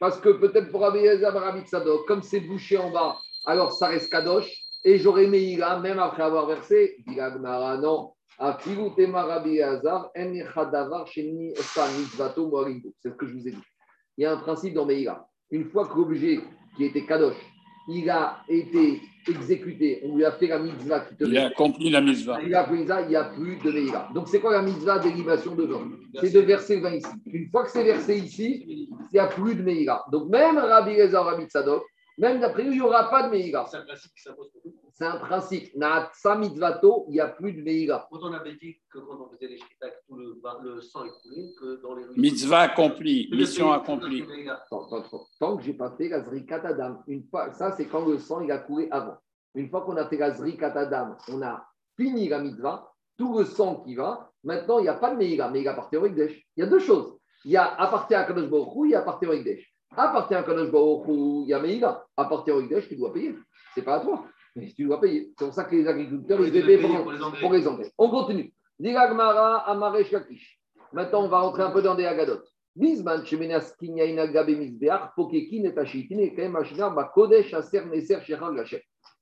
[0.00, 3.16] Parce que peut-être pour Rabbi Tzadok, comme c'est bouché en bas,
[3.46, 4.48] alors ça reste Kadosh,
[4.84, 6.96] et j'aurais Meïla, même après avoir versé.
[7.06, 8.12] Dit la Gemara, non.
[8.40, 8.76] C'est ce
[13.16, 13.62] que je vous ai dit.
[14.16, 15.26] Il y a un principe dans Meïla.
[15.50, 16.40] Une fois que l'objet
[16.76, 17.34] qui était Kadosh,
[17.88, 21.90] il a été exécuté, on lui a fait la mitzvah qui te Il a accompli
[21.90, 22.40] la mitzvah.
[22.42, 24.08] il a pris ça, il n'y a plus de Meïla.
[24.14, 25.90] Donc, c'est quoi la mitzvah dérivation de vin?
[26.20, 27.08] C'est de verser le vin ici.
[27.26, 30.04] Une fois que c'est versé ici, il n'y a plus de Meïla.
[30.12, 31.82] Donc, même Rabbi Elazar, Rabbi Tzadok,
[32.18, 33.66] même d'après eux, il n'y aura pas de Meïla.
[33.70, 34.74] C'est un classique qui s'impose pour tout.
[34.92, 35.74] C'est un principe.
[35.76, 38.08] Naatsa mitvato, il n'y a plus de Meïla.
[38.10, 41.10] Quand on avait dit que quand on faisait les que tout le, le sang est
[41.22, 42.14] coulé, que dans les rues.
[42.20, 44.20] Mitzvah accomplie, le mission accomplie.
[44.22, 44.26] le
[44.68, 47.86] Tant, tant- tant- tant que j'ai pas fait la Zrikat Adam, une fois, ça c'est
[47.86, 49.16] quand le sang il a coulé avant.
[49.54, 51.64] Une fois qu'on a fait la Zrikat Adam, on a
[51.96, 55.50] fini la mitzvah, tout le sang qui va, maintenant il n'y a pas de Meïla,
[55.50, 56.44] Meïla appartient au Ekdesh.
[56.56, 57.16] Il y a deux choses.
[57.44, 59.72] Il y a appartient à Kadosh Baruch Hu, il y a appartient au Ekdesh.
[59.96, 62.06] Appartient à Kadosh Baruch Hu, il y a Meïla.
[62.16, 63.34] Appartient au Ekdesh, tu dois payer.
[63.74, 64.24] C'est pas à toi,
[64.54, 65.32] mais tu dois payer.
[65.38, 67.40] C'est pour ça que les agriculteurs, ils pour, payer pour les engrais.
[67.40, 67.92] pour les engrais.
[67.98, 68.52] On continue.
[68.78, 70.58] Diragmara Amaresh Lakish.
[70.92, 72.40] Maintenant, on va rentrer un peu dans des Agadot.
[72.76, 76.34] Bisman, Shemenas Kinyaina Gabe Misbeach, Pokekin et Tashitin, et
[77.12, 78.18] Kodesh, Aser, Neser.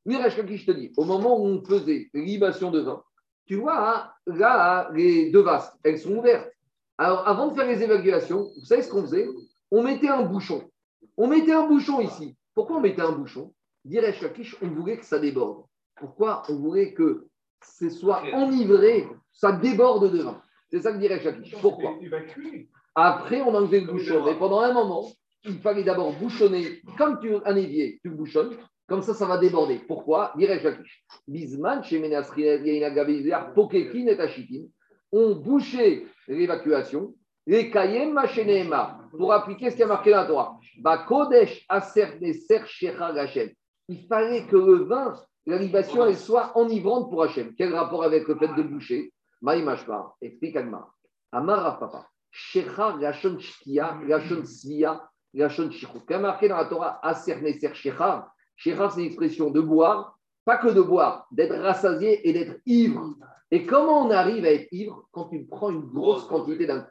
[0.04, 3.02] Lui, te dit, au moment où on faisait libation de vin,
[3.46, 6.50] tu vois, hein, là, les deux vastes, elles sont ouvertes.
[6.98, 9.26] Alors, avant de faire les évaluations, vous savez ce qu'on faisait?
[9.70, 10.70] On mettait un bouchon.
[11.16, 12.36] On mettait un bouchon ici.
[12.54, 13.52] Pourquoi on mettait un bouchon?
[13.84, 15.64] Dit Resh Lakish, on voulait que ça déborde.
[15.96, 17.26] Pourquoi on voulait que
[17.62, 20.42] ce soit enivré, ça déborde de vin?
[20.70, 21.56] C'est ça que dirait Lakish.
[21.60, 21.98] Pourquoi?
[22.94, 24.24] Après, on enlevait le bouchon.
[24.24, 25.06] Mais pendant un moment,
[25.44, 28.56] il fallait d'abord bouchonner, comme tu, un évier, tu le bouchonnes,
[28.88, 29.80] comme ça, ça va déborder.
[29.86, 30.32] Pourquoi?
[30.36, 31.04] Dirait Lakish.
[31.28, 34.66] Bisman, chez Gabézéar, Pokekin et Tachitin,
[35.12, 37.14] ont bouché l'évacuation,
[37.46, 40.58] les Kayem Machenema, pour appliquer ce qui a marqué dans la Torah.
[40.78, 42.62] Ba Kodesh Aser Neser
[42.98, 43.50] Hashem.
[43.88, 45.14] Il fallait que le vin,
[45.46, 47.54] la libation, elle soit enivrante pour Hachem.
[47.56, 49.12] Quel rapport avec le fait de boucher?
[49.42, 50.92] Maïmashpar, explique Agmar.
[51.30, 52.08] Amar Papa.
[52.32, 56.00] Shechar Gashon Shkia, Gashon Svia, Gashon Shichou.
[56.06, 60.56] Quand marqué dans la Torah, Aser Neser Shechar, Shechar, c'est une expression de boire, pas
[60.56, 63.14] que de boire, d'être rassasié et d'être ivre.
[63.52, 66.86] Et comment on arrive à être ivre quand tu prends une grosse quantité d'un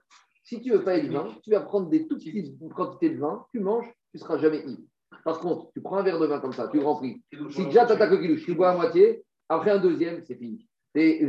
[0.45, 3.45] Si tu veux pas être vin, tu vas prendre des toutes petites quantités de vin,
[3.51, 4.83] tu manges, tu ne seras jamais ivre.
[5.23, 7.23] Par contre, tu prends un verre de vin comme ça, tu le remplis.
[7.49, 10.67] Si déjà tu attaques le kilouche, tu bois à moitié, après un deuxième, c'est fini.
[10.93, 11.19] T'es.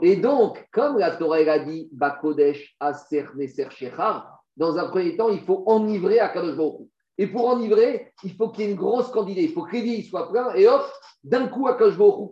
[0.00, 5.28] Et donc, comme la Torah a dit, Bakodesh, Aser, Neser, Shechar, dans un premier temps,
[5.28, 6.88] il faut enivrer à Kadosh Baruch.
[7.18, 9.42] Et pour enivrer, il faut qu'il y ait une grosse quantité.
[9.42, 10.82] Il faut que l'évier il soit plein et hop,
[11.22, 12.30] d'un coup, à Kadosh Baruch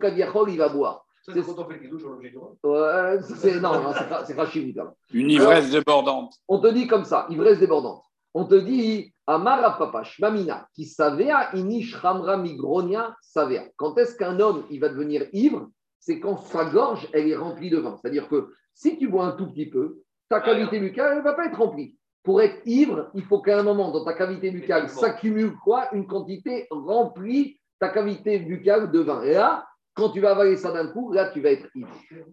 [0.49, 1.00] il va boire.
[1.23, 2.67] Ça, c'est quand on fait le guidouche, on.
[2.67, 4.81] Ouais, c'est, non, non, c'est, ra- c'est Rachid.
[5.13, 6.33] Une ivresse débordante.
[6.47, 8.03] On te dit comme ça, ivresse débordante.
[8.33, 13.71] On te dit, Amara Papa, Shmamina, qui savait, Inish Ramra Migronia, savait.
[13.75, 15.67] Quand est-ce qu'un homme, il va devenir ivre?
[15.99, 17.97] C'est quand sa gorge, elle est remplie de vin.
[18.01, 19.99] C'est-à-dire que si tu bois un tout petit peu,
[20.29, 21.95] ta cavité buccale, elle ne va pas être remplie.
[22.23, 25.93] Pour être ivre, il faut qu'à un moment, dans ta cavité buccale, s'accumule quoi?
[25.93, 29.21] Une quantité remplie, ta cavité buccale de vin.
[29.23, 31.89] Et là, quand tu vas avaler ça d'un coup, là, tu vas être ivre.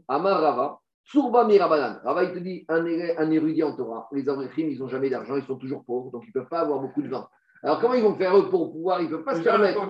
[0.07, 2.01] Amar Rava, Surba Mirabanan.
[2.05, 5.45] Rava, il te dit, un, érudit en Torah, les Avrichim, ils n'ont jamais d'argent, ils
[5.45, 7.29] sont toujours pauvres, donc ils ne peuvent pas avoir beaucoup de vin.
[7.63, 9.81] Alors comment ils vont faire eux pour pouvoir, ils ne peuvent pas se permettre.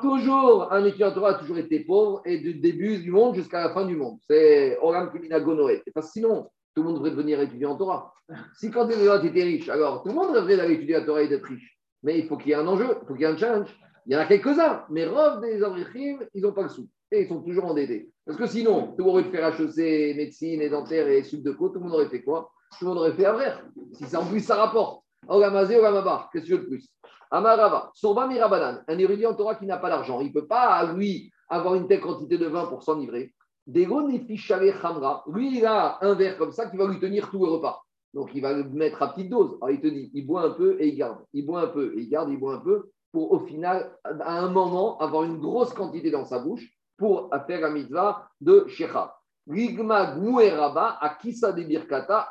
[0.00, 3.60] Toujours, un étudiant en Torah a toujours été pauvre, et du début du monde jusqu'à
[3.60, 4.18] la fin du monde.
[4.28, 5.82] C'est Oram Kimina Gonoé.
[5.94, 8.14] Parce que sinon, tout le monde devrait devenir étudiant en Torah.
[8.54, 11.28] Si quand tu étais riche, alors tout le monde rêverait d'aller étudier la Torah et
[11.28, 11.78] d'être riche.
[12.02, 13.76] Mais il faut qu'il y ait un enjeu, il faut qu'il y ait un challenge.
[14.06, 16.88] Il y en a quelques-uns, mais Rov des Avrichim, ils n'ont pas le sou.
[17.12, 18.10] Et ils sont toujours endettés.
[18.24, 21.50] Parce que sinon, tout le monde aurait fait HEC, médecine et dentaire et sup de
[21.50, 22.50] côte, tout le monde aurait fait quoi?
[22.78, 23.52] Tout le monde aurait fait Avrer.
[23.94, 25.02] Si ça en plus ça rapporte.
[25.28, 26.88] Ogamazé, Ogamabar, qu'est-ce que tu veux de plus?
[27.30, 30.92] Amarava, Surba Mirabanan, un érudit en Torah qui n'a pas d'argent, il ne peut pas,
[30.92, 33.34] lui, avoir une telle quantité de vin pour s'enivrer.
[33.66, 37.44] Dego Nefichale Khamra, lui, il a un verre comme ça qui va lui tenir tout
[37.44, 37.82] le repas.
[38.14, 39.56] Donc, il va le mettre à petite dose.
[39.60, 41.18] Alors, il te dit, il boit un peu et il garde.
[41.32, 44.38] Il boit un peu et il garde, il boit un peu, pour au final, à
[44.38, 49.16] un moment, avoir une grosse quantité dans sa bouche pour faire la mitzvah de Shecha.
[49.48, 52.28] Rigma Gmoué Rabba, à Kisa de Birkata.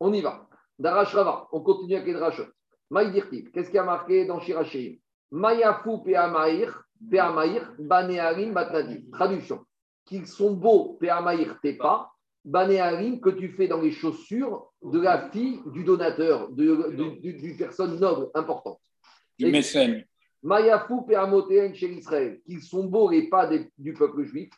[0.00, 0.46] On y va.
[0.78, 2.46] Darash Rava, on continue avec les drachot.
[3.52, 4.96] Qu'est-ce qui a marqué dans Shirachim?
[5.30, 9.10] Mayafu Peamaïr, Peamaïr, Banearim, Batnadi.
[9.10, 9.64] Traduction.
[10.04, 12.12] Qu'ils sont beaux, Peamaïr, tes pas,
[12.44, 18.30] Banearim, que tu fais dans les chaussures de la fille du donateur, d'une personne noble,
[18.34, 18.80] importante.
[19.42, 20.04] Du Et- mécène.
[20.42, 24.50] Mayafou Peamotéen chez Israël, qu'ils sont beaux les pas des- du peuple juif.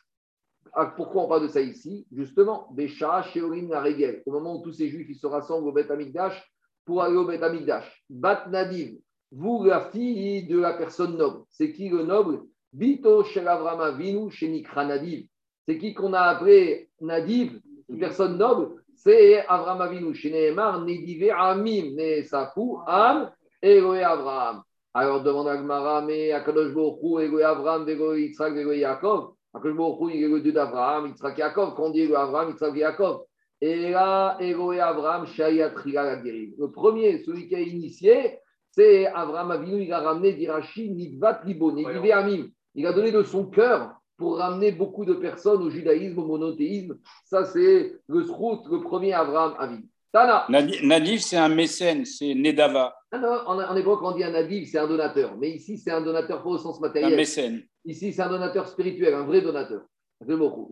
[0.73, 2.05] Ah, pourquoi on parle de ça ici?
[2.11, 5.89] Justement, Bécha, Sheorim, Naregel, au moment où tous ces juifs ils se rassemblent au Beth
[5.91, 6.43] Amikdash
[6.85, 8.03] pour aller au Beth Amikdash.
[8.09, 8.97] Bat Nadiv,
[9.31, 11.43] vous la fille de la personne noble.
[11.49, 12.41] C'est qui le noble?
[12.73, 15.27] Bito Shel Avram Avinu chez Nikra Nadiv.
[15.67, 18.83] C'est qui qu'on a appelé Nadiv, une personne noble?
[18.95, 23.31] C'est Avram Avinu chez Nehemar, Nedive Amim, Ne Safou, Am,
[23.61, 24.61] Eloé Avraham.
[24.97, 29.33] Alors demande à Gmara, mais Akadosh Baruch Hu, Egoé Avraham, Egoé Yitzhak, Egoé Yaakov.
[29.53, 31.75] Akadosh Hu, il est le Dieu d'Avraham, Yitzhak, Yaakov.
[31.75, 33.23] Quand on dit Egoé Avraham, Yitzhak, Yaakov.
[33.59, 36.53] Et là, Egoé Avraham, Shaya Triga Lagirim.
[36.57, 38.39] Le premier, celui qui a initié,
[38.71, 42.47] c'est Avraham Avinu, il a ramené d'Irachi, Nidvat Libo, Nedive Amim.
[42.73, 46.97] Il a donné de son cœur pour ramener beaucoup de personnes au judaïsme, au monothéisme.
[47.25, 49.85] Ça, c'est le Srout, le premier Abraham Avid.
[50.15, 50.45] Tana.
[50.47, 54.23] Nadi- Nadif, c'est un mécène, c'est Nedava, Ah non, en, en hébreu, quand on dit
[54.23, 55.35] un Nadiv, c'est un donateur.
[55.37, 57.17] Mais ici, c'est un donateur pas au sens un matériel.
[57.17, 57.63] mécène.
[57.83, 59.81] Ici, c'est un donateur spirituel, un vrai donateur.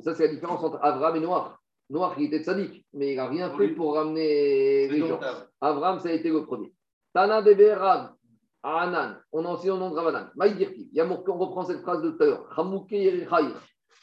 [0.02, 1.60] Ça, c'est la différence entre Abraham et Noir.
[1.90, 5.20] Noir, il était tzaddik, mais il n'a rien fait pour ramener les gens.
[5.60, 6.72] Abraham, ça a été le premier.
[7.14, 8.12] Tana de Berav,
[8.64, 10.30] Anan, on enseigne au nom de Ravanan.
[10.38, 12.48] Maïdirki, on reprend cette phrase de tout à l'heure.
[12.58, 12.96] Hamouke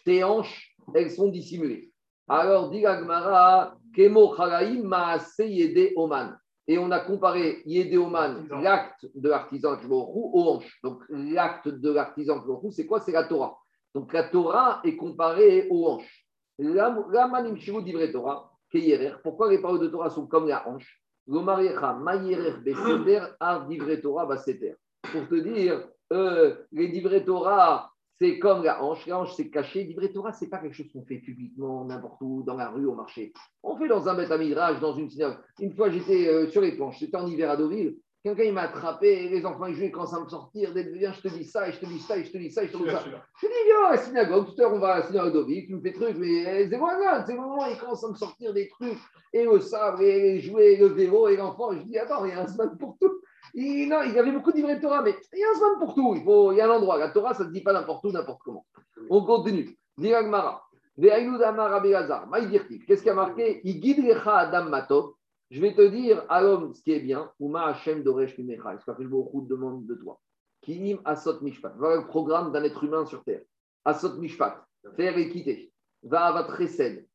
[0.04, 1.89] tes hanches, elles sont dissimulées.
[2.32, 4.36] Alors, dit Agmara, Kemo
[4.84, 6.38] Maase Yede Oman.
[6.68, 10.78] Et on a comparé Yede Oman, l'acte de l'artisan Kiboroku, aux hanches.
[10.84, 13.00] Donc, l'acte de l'artisan Kiboroku, c'est quoi?
[13.00, 13.58] C'est la Torah.
[13.96, 16.24] Donc, la Torah est comparée aux hanches.
[16.60, 19.14] La la manim shivu divrei Torah, keyerer.
[19.24, 21.02] Pourquoi les paroles de Torah sont comme la hanche?
[21.26, 24.76] L'omariecha mayerer beseter ar divrei Torah baseter.
[25.10, 27.90] Pour te dire, euh, les divrei Torah,
[28.20, 29.06] c'est comme la hanche.
[29.06, 29.84] La hanche, c'est caché.
[29.84, 32.94] Divrei Torah, c'est pas quelque chose qu'on fait publiquement, n'importe où, dans la rue, au
[32.94, 33.32] marché.
[33.62, 35.38] On fait dans un bête à midrash, dans une synagogue.
[35.58, 36.98] Une fois, j'étais euh, sur les planches.
[36.98, 37.96] C'était en hiver à Deauville.
[38.22, 39.30] Quelqu'un, il m'a attrapé.
[39.30, 40.74] Les enfants, ils jouaient, ils commencent à me sortir.
[40.74, 42.50] Dès viens, je te dis ça, et je te dis ça, et je te dis
[42.50, 43.02] ça, et je te dis ça.
[43.40, 45.68] Je dis, viens à la synagogue, tout à l'heure on va à la synagogue d'Ovic,
[45.68, 48.08] tu me fais truc, mais eh, c'est moi là, c'est le moment, il commence à
[48.08, 48.98] me sortir des trucs,
[49.32, 51.72] et le sabre, et et le vélo, et l'enfant.
[51.72, 53.19] Je dis, attends, il y a un semaine pour tout.
[53.54, 55.94] Il, il y avait beaucoup d'ivrés de Torah, mais il y a un semaine pour
[55.94, 56.14] tout.
[56.16, 56.98] Il, faut, il y a un endroit.
[56.98, 58.66] La Torah, ça ne se dit pas n'importe où, n'importe comment.
[59.08, 59.76] On continue.
[59.96, 60.62] Diragmara.
[61.00, 63.60] Qu'est-ce qui a marqué?
[63.64, 65.14] Il guide Adam Matov.
[65.50, 67.30] Je vais te dire à l'homme ce qui est bien.
[67.40, 68.78] Uma Hashem Doresh Mimecha.
[68.78, 70.20] Ce que beaucoup demande de toi?
[70.62, 71.74] Kinim Asot Mishpat.
[71.78, 73.40] Voilà le programme d'un être humain sur terre.
[73.84, 74.62] Asot Mishpat.
[74.96, 75.72] Faire équité.
[76.02, 77.06] Va avat chesed.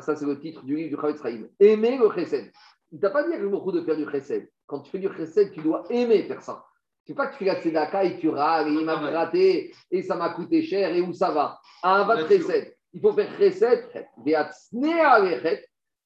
[0.00, 1.46] Ça, c'est le titre du livre du Chavetz Chaim.
[1.58, 2.52] Aimer le chesed.
[2.90, 4.50] Il t'a pas dit avec beaucoup de faire du chesed.
[4.72, 6.64] Quand tu fais du chesed, tu dois aimer faire ça.
[7.04, 10.02] C'est pas que tu fais la tzedaka et tu râles et il m'a gratté et
[10.02, 11.60] ça m'a coûté cher et où ça va?
[11.82, 12.74] Avat chesed.
[12.94, 13.86] Il faut faire chesed.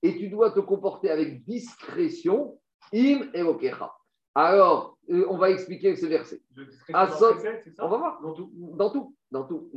[0.02, 2.58] Et tu dois te comporter avec discrétion.
[2.92, 3.92] Im elokecha.
[4.34, 6.42] Alors, euh, on va expliquer ce verset.
[6.92, 7.34] Ah, ça?
[7.78, 8.20] On va voir.
[8.20, 8.50] Dans tout.
[8.52, 9.70] Dans tout, dans tout.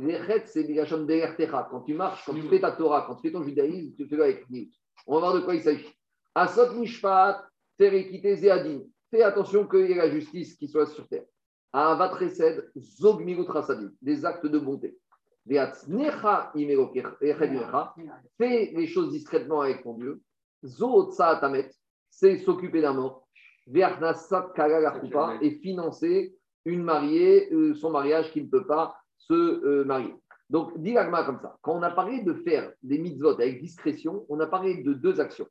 [0.46, 1.68] C'est Bigashon Be'ertecha.
[1.70, 4.20] Quand tu marches, quand tu fais ta Torah, quand tu fais ton judaïsme, tu fais
[4.20, 4.72] avec Niyut.
[5.06, 5.94] On va voir de quoi il s'agit.
[6.34, 7.49] Asot Mishpat,
[8.36, 8.80] Zéadin.
[9.10, 11.24] Fais attention qu'il y ait la justice qui soit sur terre.
[11.72, 13.24] Avat Resed, Zog.
[14.02, 14.98] Des actes de bonté.
[18.38, 20.20] Fais les choses discrètement avec ton Dieu.
[21.16, 21.70] Tamet,
[22.10, 23.26] c'est s'occuper d'un mort.
[25.40, 30.14] Et financer une mariée, euh, son mariage qui ne peut pas se euh, marier.
[30.50, 31.56] Donc, dit l'agma comme ça.
[31.62, 35.20] Quand on a parlé de faire des mitzvot avec discrétion, on a parlé de deux
[35.20, 35.46] actions.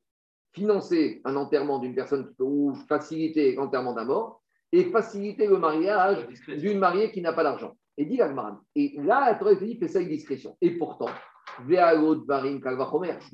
[0.53, 4.41] Financer un enterrement d'une personne ou faciliter l'enterrement d'un mort,
[4.71, 7.73] et faciliter le mariage d'une mariée qui n'a pas d'argent.
[7.97, 8.59] Et dit l'agma.
[8.75, 10.55] Et là, la Torah te dit, fais ça avec discrétion.
[10.61, 11.09] Et pourtant,
[11.67, 11.79] mais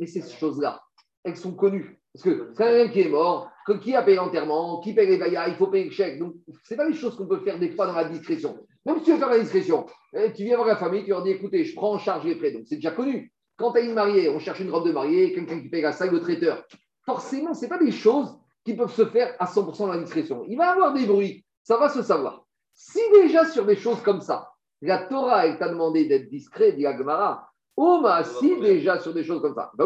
[0.08, 0.82] ces choses-là,
[1.24, 2.00] elles sont connues.
[2.14, 5.18] Parce que c'est quelqu'un qui est mort, que- qui a payé l'enterrement, qui paye les
[5.18, 6.18] vaillas, il faut payer le chèque.
[6.18, 8.66] Donc, ce n'est pas des choses qu'on peut faire des fois dans la discrétion.
[8.86, 11.24] Même si tu veux faire la discrétion, eh, tu viens voir la famille, tu leur
[11.24, 12.52] dis écoutez, je prends en charge les frais.
[12.52, 13.34] Donc, c'est déjà connu.
[13.58, 15.92] Quand tu as une mariée, on cherche une robe de mariée, quelqu'un qui paye la
[15.92, 16.64] salle, le traiteur.
[17.06, 20.44] Forcément, ce n'est pas des choses qui peuvent se faire à 100% dans la discrétion.
[20.48, 22.44] Il va y avoir des bruits, ça va se savoir.
[22.74, 24.50] Si déjà sur des choses comme ça,
[24.82, 29.14] la Torah, elle t'a demandé d'être discret, dit la Gemara, oh, bah, si déjà sur
[29.14, 29.86] des choses comme ça, bah,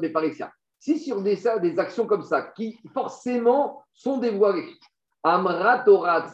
[0.00, 0.52] Beparesia.
[0.78, 4.72] Si sur des, ça, des actions comme ça, qui forcément sont dévoilées,
[5.24, 6.26] Amra Torah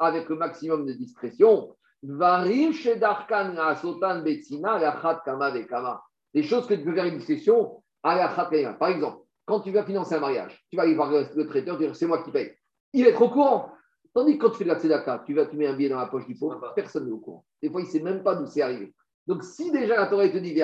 [0.00, 4.78] avec le maximum de discrétion, varim chez Darkan, la Sotan Betsina,
[5.24, 6.02] Kama Vekama.
[6.34, 8.74] Des choses que tu peux faire avec discrétion, à la.
[8.74, 11.96] Par exemple, quand tu vas financer un mariage, tu vas aller voir le, traiteur, dire
[11.96, 12.52] c'est moi qui paye.
[12.92, 13.72] Il être au courant.
[14.14, 15.98] Tandis que quand tu fais de la tzedaka, tu vas, tu mets un billet dans
[15.98, 17.44] la poche du pauvre, personne n'est au courant.
[17.62, 18.92] Des fois, il ne sait même pas d'où c'est arrivé.
[19.26, 20.58] Donc, si déjà la Torah te dit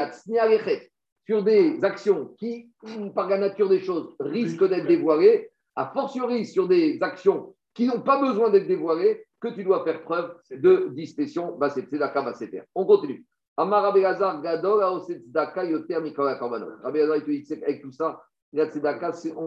[1.27, 2.71] sur des actions qui,
[3.15, 8.01] par la nature des choses, risquent d'être dévoilées, a fortiori sur des actions qui n'ont
[8.01, 11.57] pas besoin d'être dévoilées, que tu dois faire preuve de discrétion.
[11.59, 12.65] Bah, c'est Tzedaka, bah, c'est faire.
[12.75, 13.25] On continue.
[13.57, 16.83] Amar Rabbi Lazar, Gadol, Aoset Tzedaka, Yoter, Mikora, Korbanot.
[16.83, 18.21] Rabbi Lazar, il te dit avec tout ça,
[18.53, 18.67] la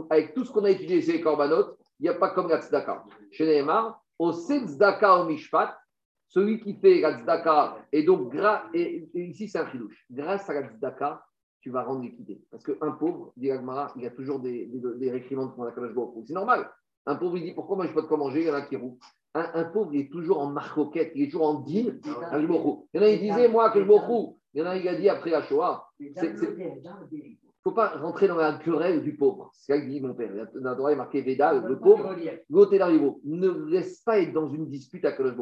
[0.10, 2.62] avec tout ce qu'on a étudié, c'est les Korbanot, il n'y a pas comme la
[2.62, 3.04] Tzedaka.
[3.32, 5.78] Chez Nehemar, Oset Tzedaka au Mishpat,
[6.30, 8.34] celui qui fait la et donc,
[9.14, 11.24] ici c'est un chidouche, grâce à la Tzedaka,
[11.62, 12.42] tu vas rendre l'équité.
[12.50, 15.72] Parce qu'un pauvre, dit Agmara, il y a toujours des, des, des récrimandes pour la
[15.72, 16.24] Hu.
[16.26, 16.70] C'est normal.
[17.06, 18.54] Un pauvre, il dit pourquoi moi je n'ai pas de quoi manger, il y en
[18.54, 18.98] a qui roulent.
[19.40, 21.54] Un, un pauvre, il est toujours en marcoquette, il est toujours en
[22.32, 22.88] Baruch Hu.
[22.94, 24.36] Il y en a qui disaient, moi, Baruch Hu.
[24.54, 26.56] Il y en a qui a dit après la Shoah, C'est- c'est-
[27.64, 29.52] faut pas rentrer dans la querelle du pauvre.
[29.54, 30.32] C'est ça que dit mon père.
[30.56, 32.16] La il est marqué Veda, le pauvre,
[32.78, 33.20] d'Arivo.
[33.26, 35.36] Ne laisse pas être dans une dispute à Kadosh.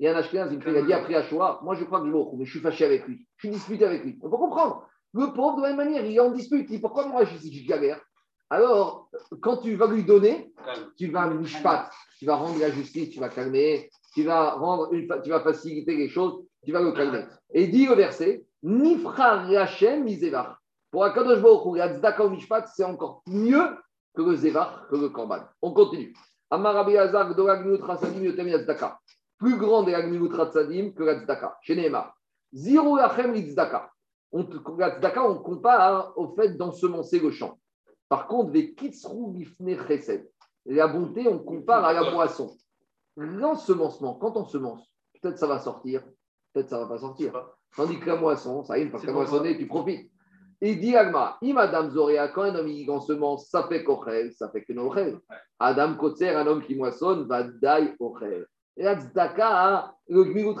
[0.00, 2.12] Il y a un Ashkenaz, il me dit après Shoah, moi je crois que je
[2.12, 3.26] Baruch Hu, mais je suis fâché avec lui.
[3.36, 4.18] Je suis disputé avec lui.
[4.22, 4.86] On peut comprendre.
[5.12, 6.66] Le pauvre, de la même manière, il est en dispute.
[6.68, 8.00] Il dit pourquoi moi je, je galère?
[8.48, 10.52] Alors, quand tu vas lui donner,
[10.96, 15.08] tu vas mishpat, tu vas rendre la justice, tu vas calmer, tu vas, rendre une,
[15.24, 17.24] tu vas faciliter les choses, tu vas le calmer.
[17.52, 20.60] Et dit le verset, Nifra Rachem Misevar.
[20.90, 23.66] Pour Akadosh Baruch la tzedaka au mishpat, c'est encore mieux
[24.14, 25.40] que le zevar, que le korban.
[25.60, 26.14] On continue.
[26.50, 28.98] Amar Rabbi Hazar, Gdora Gmiut Rasadim Yotem Yazdaka.
[29.38, 31.58] Plus grand des Gmiut Rasadim que la tzedaka.
[31.62, 32.16] Chez Nehemar.
[32.54, 33.90] Ziro Lachem Litzedaka.
[34.30, 34.46] On,
[34.78, 37.58] la tzedaka, on compare au fait d'ensemencer le champ.
[38.08, 38.74] Par contre, les.
[40.66, 42.56] La bonté, on compare à la boisson.
[43.16, 46.02] L'ensemencement, quand on semence, peut-être ça va sortir,
[46.52, 47.32] peut-être ça ne va pas sortir.
[47.74, 50.10] Tandis que la moisson, ça y est, une fois que la moissonné, tu profites.
[50.60, 54.48] Et dit Agma, i Madame Zoria, quand un homme il ensemence, ça fait kochel, ça
[54.50, 55.18] fait que nochel.
[55.58, 58.46] Adam Kotzer, un homme qui moissonne, va dai ochel.
[58.76, 60.56] Et la tzedaka, le gmilut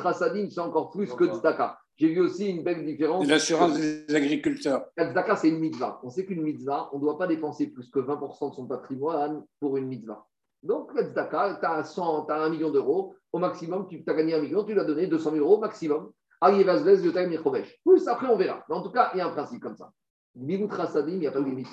[0.50, 1.78] c'est encore plus que tzedaka.
[1.98, 3.26] J'ai vu aussi une belle différence.
[3.26, 4.84] L'assurance des agriculteurs.
[4.96, 5.98] La tzedaka, c'est une mitzvah.
[6.02, 9.42] On sait qu'une mitzvah, on ne doit pas dépenser plus que 20% de son patrimoine
[9.60, 10.26] pour une mitzvah.
[10.62, 14.14] Donc, la tzedaka, tu as, 100, tu as un million d'euros, au maximum, tu as
[14.14, 16.10] gagné un million, tu lui as donné 200 000 euros au maximum.
[16.40, 18.62] Plus, après, on verra.
[18.68, 19.90] Mais en tout cas, il y a un principe comme ça.
[20.34, 21.68] Milut Rasadim, il n'y a pas de limite.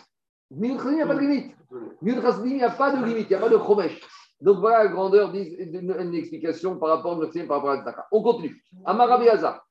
[0.52, 1.54] Milut il n'y a pas de limite.
[2.02, 4.00] Milut Rasadim, il n'y a pas de limite, il n'y a pas de chomesh.
[4.40, 8.08] Donc voilà la grandeur d'une explication par rapport au par rapport à Tzedaka.
[8.12, 8.64] On continue.
[8.86, 9.66] Amarabi Hazar.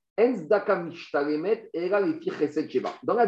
[3.02, 3.26] Dans la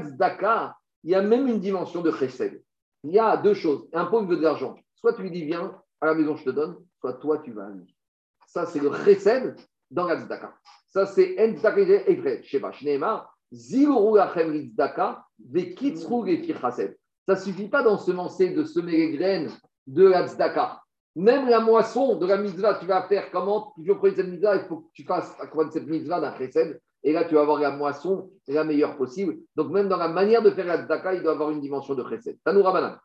[1.05, 2.63] il y a même une dimension de chesed.
[3.05, 3.89] Il y a deux choses.
[3.93, 4.77] Un pauvre veut de l'argent.
[4.95, 7.67] Soit tu lui dis viens à la maison, je te donne, soit toi tu vas
[7.67, 7.95] à lui.
[8.47, 9.57] Ça, c'est le chesed
[9.91, 10.19] dans la.
[10.89, 12.73] Ça, c'est En Tzedaka Evret Sheba.
[17.27, 19.51] Ça ne suffit pas d'ensemencer, de semer les graines
[19.87, 20.27] de la.
[21.17, 24.57] Même la moisson de la mitzvah, tu vas faire comment Tu veux prendre cette mitzvah,
[24.57, 26.81] il faut que tu fasses à quoi de cette mitzvah d'un chesed.
[27.05, 29.37] Et là, tu vas avoir la moisson la meilleure possible.
[29.55, 32.03] Donc, même dans la manière de faire la tzedaka, il doit avoir une dimension de
[32.09, 32.39] chesed.
[32.45, 32.97] Tanoura Banan.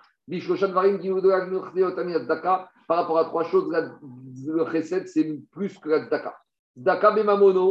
[2.88, 6.36] Par rapport à trois choses, le chesed, c'est plus que la tzedaka.
[6.76, 7.62] Ben Ben.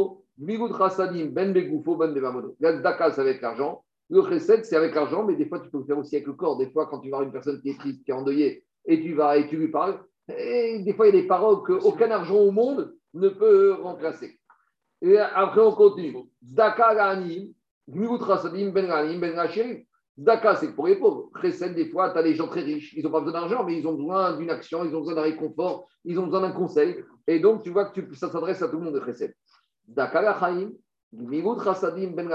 [2.59, 3.83] La tzedaka, c'est avec l'argent.
[4.09, 6.33] Le chesed, c'est avec l'argent, mais des fois, tu peux le faire aussi avec le
[6.33, 6.57] corps.
[6.57, 9.01] Des fois, quand tu vas voir une personne qui est triste, qui est endeuillée, et
[9.01, 9.99] tu vas et tu lui parles,
[10.37, 14.39] et des fois, il y a des paroles qu'aucun argent au monde ne peut remplacer.
[15.01, 16.15] Et après, on continue.
[17.87, 19.35] Rasadim, Ben Ganim, Ben.
[20.19, 21.29] Tzedaka, c'est pour les pauvres.
[21.41, 22.93] Chesed, des fois, tu as des gens très riches.
[22.93, 25.21] Ils n'ont pas besoin d'argent, mais ils ont besoin d'une action, ils ont besoin d'un
[25.21, 27.01] réconfort, ils ont besoin d'un conseil.
[27.25, 29.33] Et donc, tu vois que tu, ça s'adresse à tout le monde de chesed.
[29.89, 30.21] Zdaka
[31.11, 32.27] ben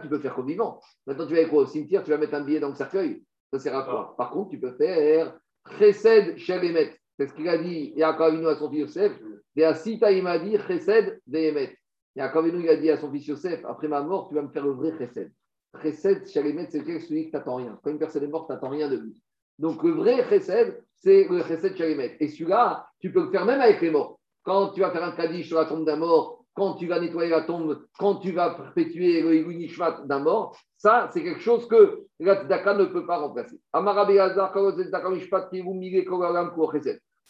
[0.00, 0.80] tu peux faire comme vivant.
[1.06, 3.24] Maintenant, tu vas aller quoi au cimetière, tu vas mettre un billet dans le cercueil.
[3.52, 4.14] Ça sert à quoi?
[4.16, 5.36] Par contre, tu peux faire
[5.78, 6.96] Chesed Shelemet.
[7.18, 9.12] C'est ce qu'il a dit Yaakov Avinu à son fils Yosef.
[9.56, 11.76] Et à il dit Chesed Vehemet.
[12.16, 14.66] Yaakov il a dit à son fils Yosef Après ma mort, tu vas me faire
[14.66, 15.30] le vrai Chesed.
[15.82, 17.78] Chesed Shelemet, c'est celui que tu n'attends rien.
[17.82, 19.22] Quand une personne est morte, tu n'attends rien de lui.
[19.58, 22.16] Donc, le vrai Chesed, c'est le Chesed Shelemet.
[22.20, 25.12] Et celui-là, tu peux le faire même avec les morts quand tu vas faire un
[25.12, 28.50] kaddish sur la tombe d'un mort, quand tu vas nettoyer la tombe, quand tu vas
[28.50, 33.18] perpétuer le Nishmat d'un mort, ça, c'est quelque chose que la tzedaka ne peut pas
[33.18, 33.60] remplacer.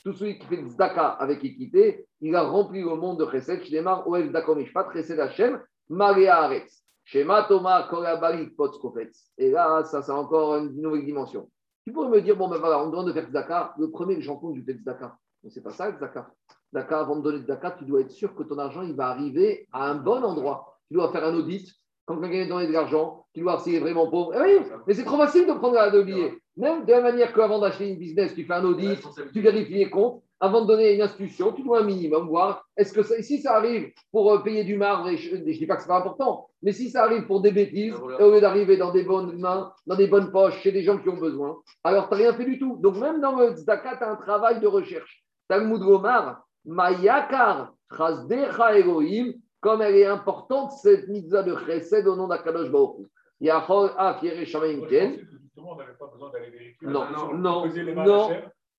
[0.05, 3.63] Tout celui qui fait tzedaka avec équité, il a rempli le monde de chesed.
[3.63, 6.83] Shnemar oev tzedaka mishpat, chesed Hashem, maria aretz.
[7.05, 9.33] Shema Toma Korabali Potskofetz.
[9.39, 11.49] Et là, ça, c'est encore une nouvelle dimension.
[11.85, 13.75] Tu pourrais me dire, bon, ben voilà, on demande de faire tzedaka.
[13.79, 15.17] Le premier que j'entends, je fais tzedaka.
[15.43, 16.29] Mais ce n'est pas ça, le tzedaka.
[16.73, 19.09] D'accord, avant de donner de zakat, tu dois être sûr que ton argent il va
[19.09, 20.79] arriver à un bon endroit.
[20.89, 21.69] Tu dois faire un audit.
[22.05, 24.33] Quand quelqu'un donne de l'argent, tu dois voir s'il est vraiment pauvre.
[24.35, 26.35] Eh oui, mais c'est trop facile de prendre un billet.
[26.57, 28.99] Même de la manière qu'avant d'acheter une business, tu fais un audit,
[29.33, 30.23] tu vérifies les comptes.
[30.41, 33.55] Avant de donner une institution, tu dois un minimum voir est-ce que ça, si ça
[33.55, 36.49] arrive pour euh, payer du marbre, et je ne dis pas que ce pas important,
[36.63, 39.95] mais si ça arrive pour des bêtises, au lieu d'arriver dans des bonnes mains, dans
[39.95, 42.59] des bonnes poches, chez des gens qui ont besoin, alors tu n'as rien fait du
[42.59, 42.77] tout.
[42.79, 45.23] Donc même dans le zakat, tu as un travail de recherche.
[45.53, 52.27] Talmud Gomar, Mayakar, Chazdecha Elohim, comme elle est importante, cette mitzvah de chesed au nom
[52.27, 53.07] d'Akadosh Baruch
[53.39, 55.19] Yachol Af Yereshamaim Ken.
[55.43, 56.89] Justement, on n'avait pas besoin d'aller vérifier.
[56.89, 57.67] Non, non, non.
[57.67, 58.31] non.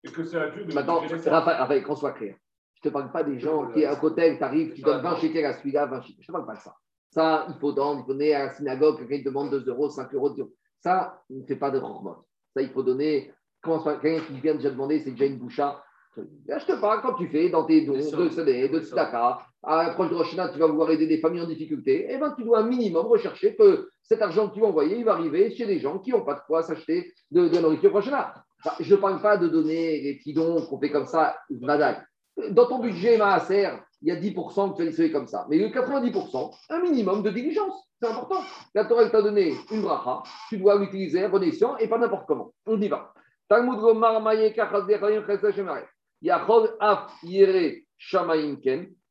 [0.03, 2.35] Et que c'est à Dieu de Maintenant, Raphaël, qu'on soit clair.
[2.73, 5.17] Je ne te parle pas des gens qui, à côté, tu arrives, tu donnes 20
[5.17, 6.23] shekels à celui-là, 20 shekels.
[6.23, 6.75] Je ne te parle pas de ça.
[7.11, 10.11] Ça, il faut donner, il donner à la synagogue, quelqu'un te demande 2 euros, 5
[10.15, 10.33] euros.
[10.79, 12.25] Ça, ne fait pas de rochmot.
[12.55, 13.31] Ça, il faut donner.
[13.63, 15.79] Quelqu'un qui vient déjà demander, c'est déjà une boucha.
[16.17, 20.09] Je te parle quand tu fais dans tes dons de Sedé, de Tzedaka, à l'approche
[20.09, 22.59] de Rosh Hashanah, tu vas vouloir aider des familles en difficulté, eh ben, tu dois
[22.59, 25.79] un minimum rechercher que cet argent que tu vas envoyer, il va arriver chez des
[25.79, 28.33] gens qui n'ont pas de quoi s'acheter de, de la nourriture Rosh Hashanah.
[28.65, 31.37] Enfin, je ne parle pas de donner les petits dons qu'on fait comme ça.
[31.49, 33.69] Dans ton budget Maaser,
[34.01, 35.45] il y a 10% que tu vas distribuer comme ça.
[35.49, 37.89] Mais le 90%, un minimum de diligence.
[38.01, 38.41] C'est important.
[38.75, 42.25] La Torah t'a donné une bracha, tu dois l'utiliser à bon escient et pas n'importe
[42.27, 42.53] comment.
[42.65, 43.13] On y va.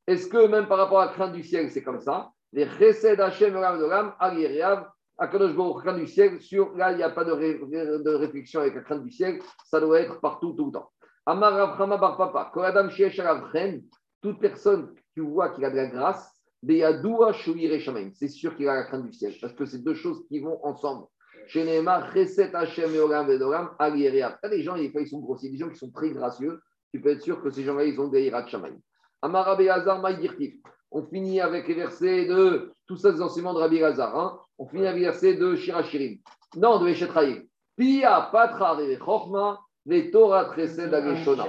[0.07, 2.31] Est-ce que même par rapport à la crainte du ciel, c'est comme ça?
[2.53, 4.89] Les Chesed Hashem Olam Olam Al Yereav
[5.19, 6.41] Akadosh Baruch crainte du ciel.
[6.41, 9.41] Sur là, il n'y a pas de, ré- de réflexion avec la crainte du ciel.
[9.65, 10.91] Ça doit être partout, tout le temps.
[11.27, 12.51] Amar Rav Chama Bar Papa.
[12.53, 13.21] Koladam Sheesh.
[14.23, 16.31] Toute personne qui voit qu'il a de la grâce,
[16.63, 18.11] Beyadoua Shouire Shamaim.
[18.15, 20.59] C'est sûr qu'il a la crainte du ciel, parce que c'est deux choses qui vont
[20.65, 21.07] ensemble.
[21.47, 23.71] Chez Hashem Olam Vedolam.
[23.79, 23.91] T'as
[24.49, 26.61] des gens, ils sont grossiers, des gens qui sont très gracieux.
[26.93, 28.77] Tu peux être sûr que ces gens-là, ils ont des Yirat Shamaim.
[29.23, 30.55] Amar Rabbi Hazar Maïdirtif.
[30.91, 34.19] On finit avec les versets de tous ces enseignements de Rabbi Hazar.
[34.19, 34.39] Hein.
[34.59, 36.19] On finit avec les versets de Shirachirim.
[36.57, 37.45] Non, de Eshetraïm.
[37.77, 41.47] Pia Patra Chokma, les Torah Chesed Ageshona.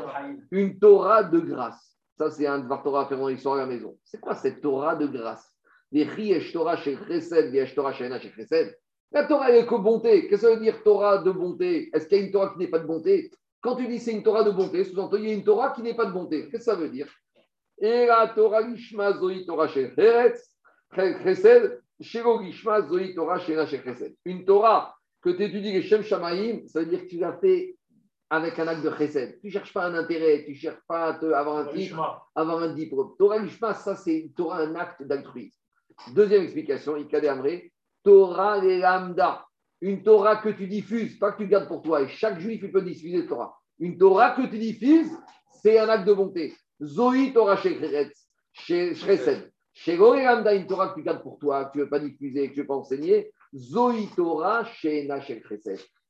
[0.51, 1.97] Une Torah de grâce.
[2.17, 3.97] Ça, c'est un Dvar Torah faire dans l'histoire à la maison.
[4.05, 5.51] C'est quoi cette Torah de grâce?
[5.91, 8.77] Les Yesh Torah chez Chesed, Yesh Torah chez chez Chesed.
[9.11, 10.27] La Torah, elle est que bonté.
[10.27, 11.89] Qu'est-ce que ça veut dire Torah de bonté?
[11.93, 13.29] Est-ce qu'il y a une Torah qui n'est pas de bonté?
[13.63, 15.81] Quand tu dis c'est une Torah de bonté, sous-entendu, il y a une Torah qui
[15.81, 16.49] n'est pas de bonté.
[16.49, 17.07] Qu'est-ce que ça veut dire?
[17.79, 19.69] Et la Torah Lishma Zoï Torah.
[24.25, 27.77] Une Torah que tu étudies les Shem Shamaïm, ça veut dire que tu l'as fait
[28.29, 29.39] avec un acte de Chesed.
[29.39, 31.95] Tu ne cherches pas un intérêt, tu ne cherches pas à te- avoir un titre
[32.35, 33.13] avoir un diplôme.
[33.17, 35.57] Torah Lishma, ça c'est Torah, un acte d'altruisme.
[36.13, 37.71] Deuxième explication, Ikade Amré,
[38.03, 39.45] Torah les lambda.
[39.83, 42.01] Une Torah que tu diffuses, pas que tu gardes pour toi.
[42.01, 43.59] Et chaque juif, peut diffuser la Torah.
[43.79, 45.11] Une Torah que tu diffuses,
[45.61, 46.53] c'est un acte de bonté.
[46.81, 47.75] Zoï Torah chez
[48.53, 49.51] Chesed.
[49.73, 51.99] Chez Goré lambda, une Torah que tu gardes pour toi, que tu ne veux pas
[51.99, 53.33] diffuser, que tu ne veux pas enseigner.
[53.53, 55.43] Zoï Torah chez Nachel.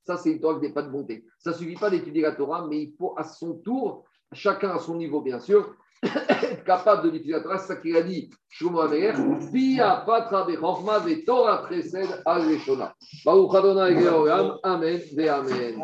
[0.03, 1.26] Ça, c'est une Torah qui n'est pas de bonté.
[1.39, 4.78] Ça ne suffit pas d'étudier la Torah, mais il faut à son tour, chacun à
[4.78, 7.58] son niveau, bien sûr, être capable de l'utiliser Torah.
[7.58, 9.14] C'est ça a dit, Shlomo Ameler,
[9.51, 12.93] Pia patra bechokma ve Torah chesed al leshona.
[13.26, 14.60] Baruch Adonai Georam.
[14.64, 15.84] Amen ve Amen.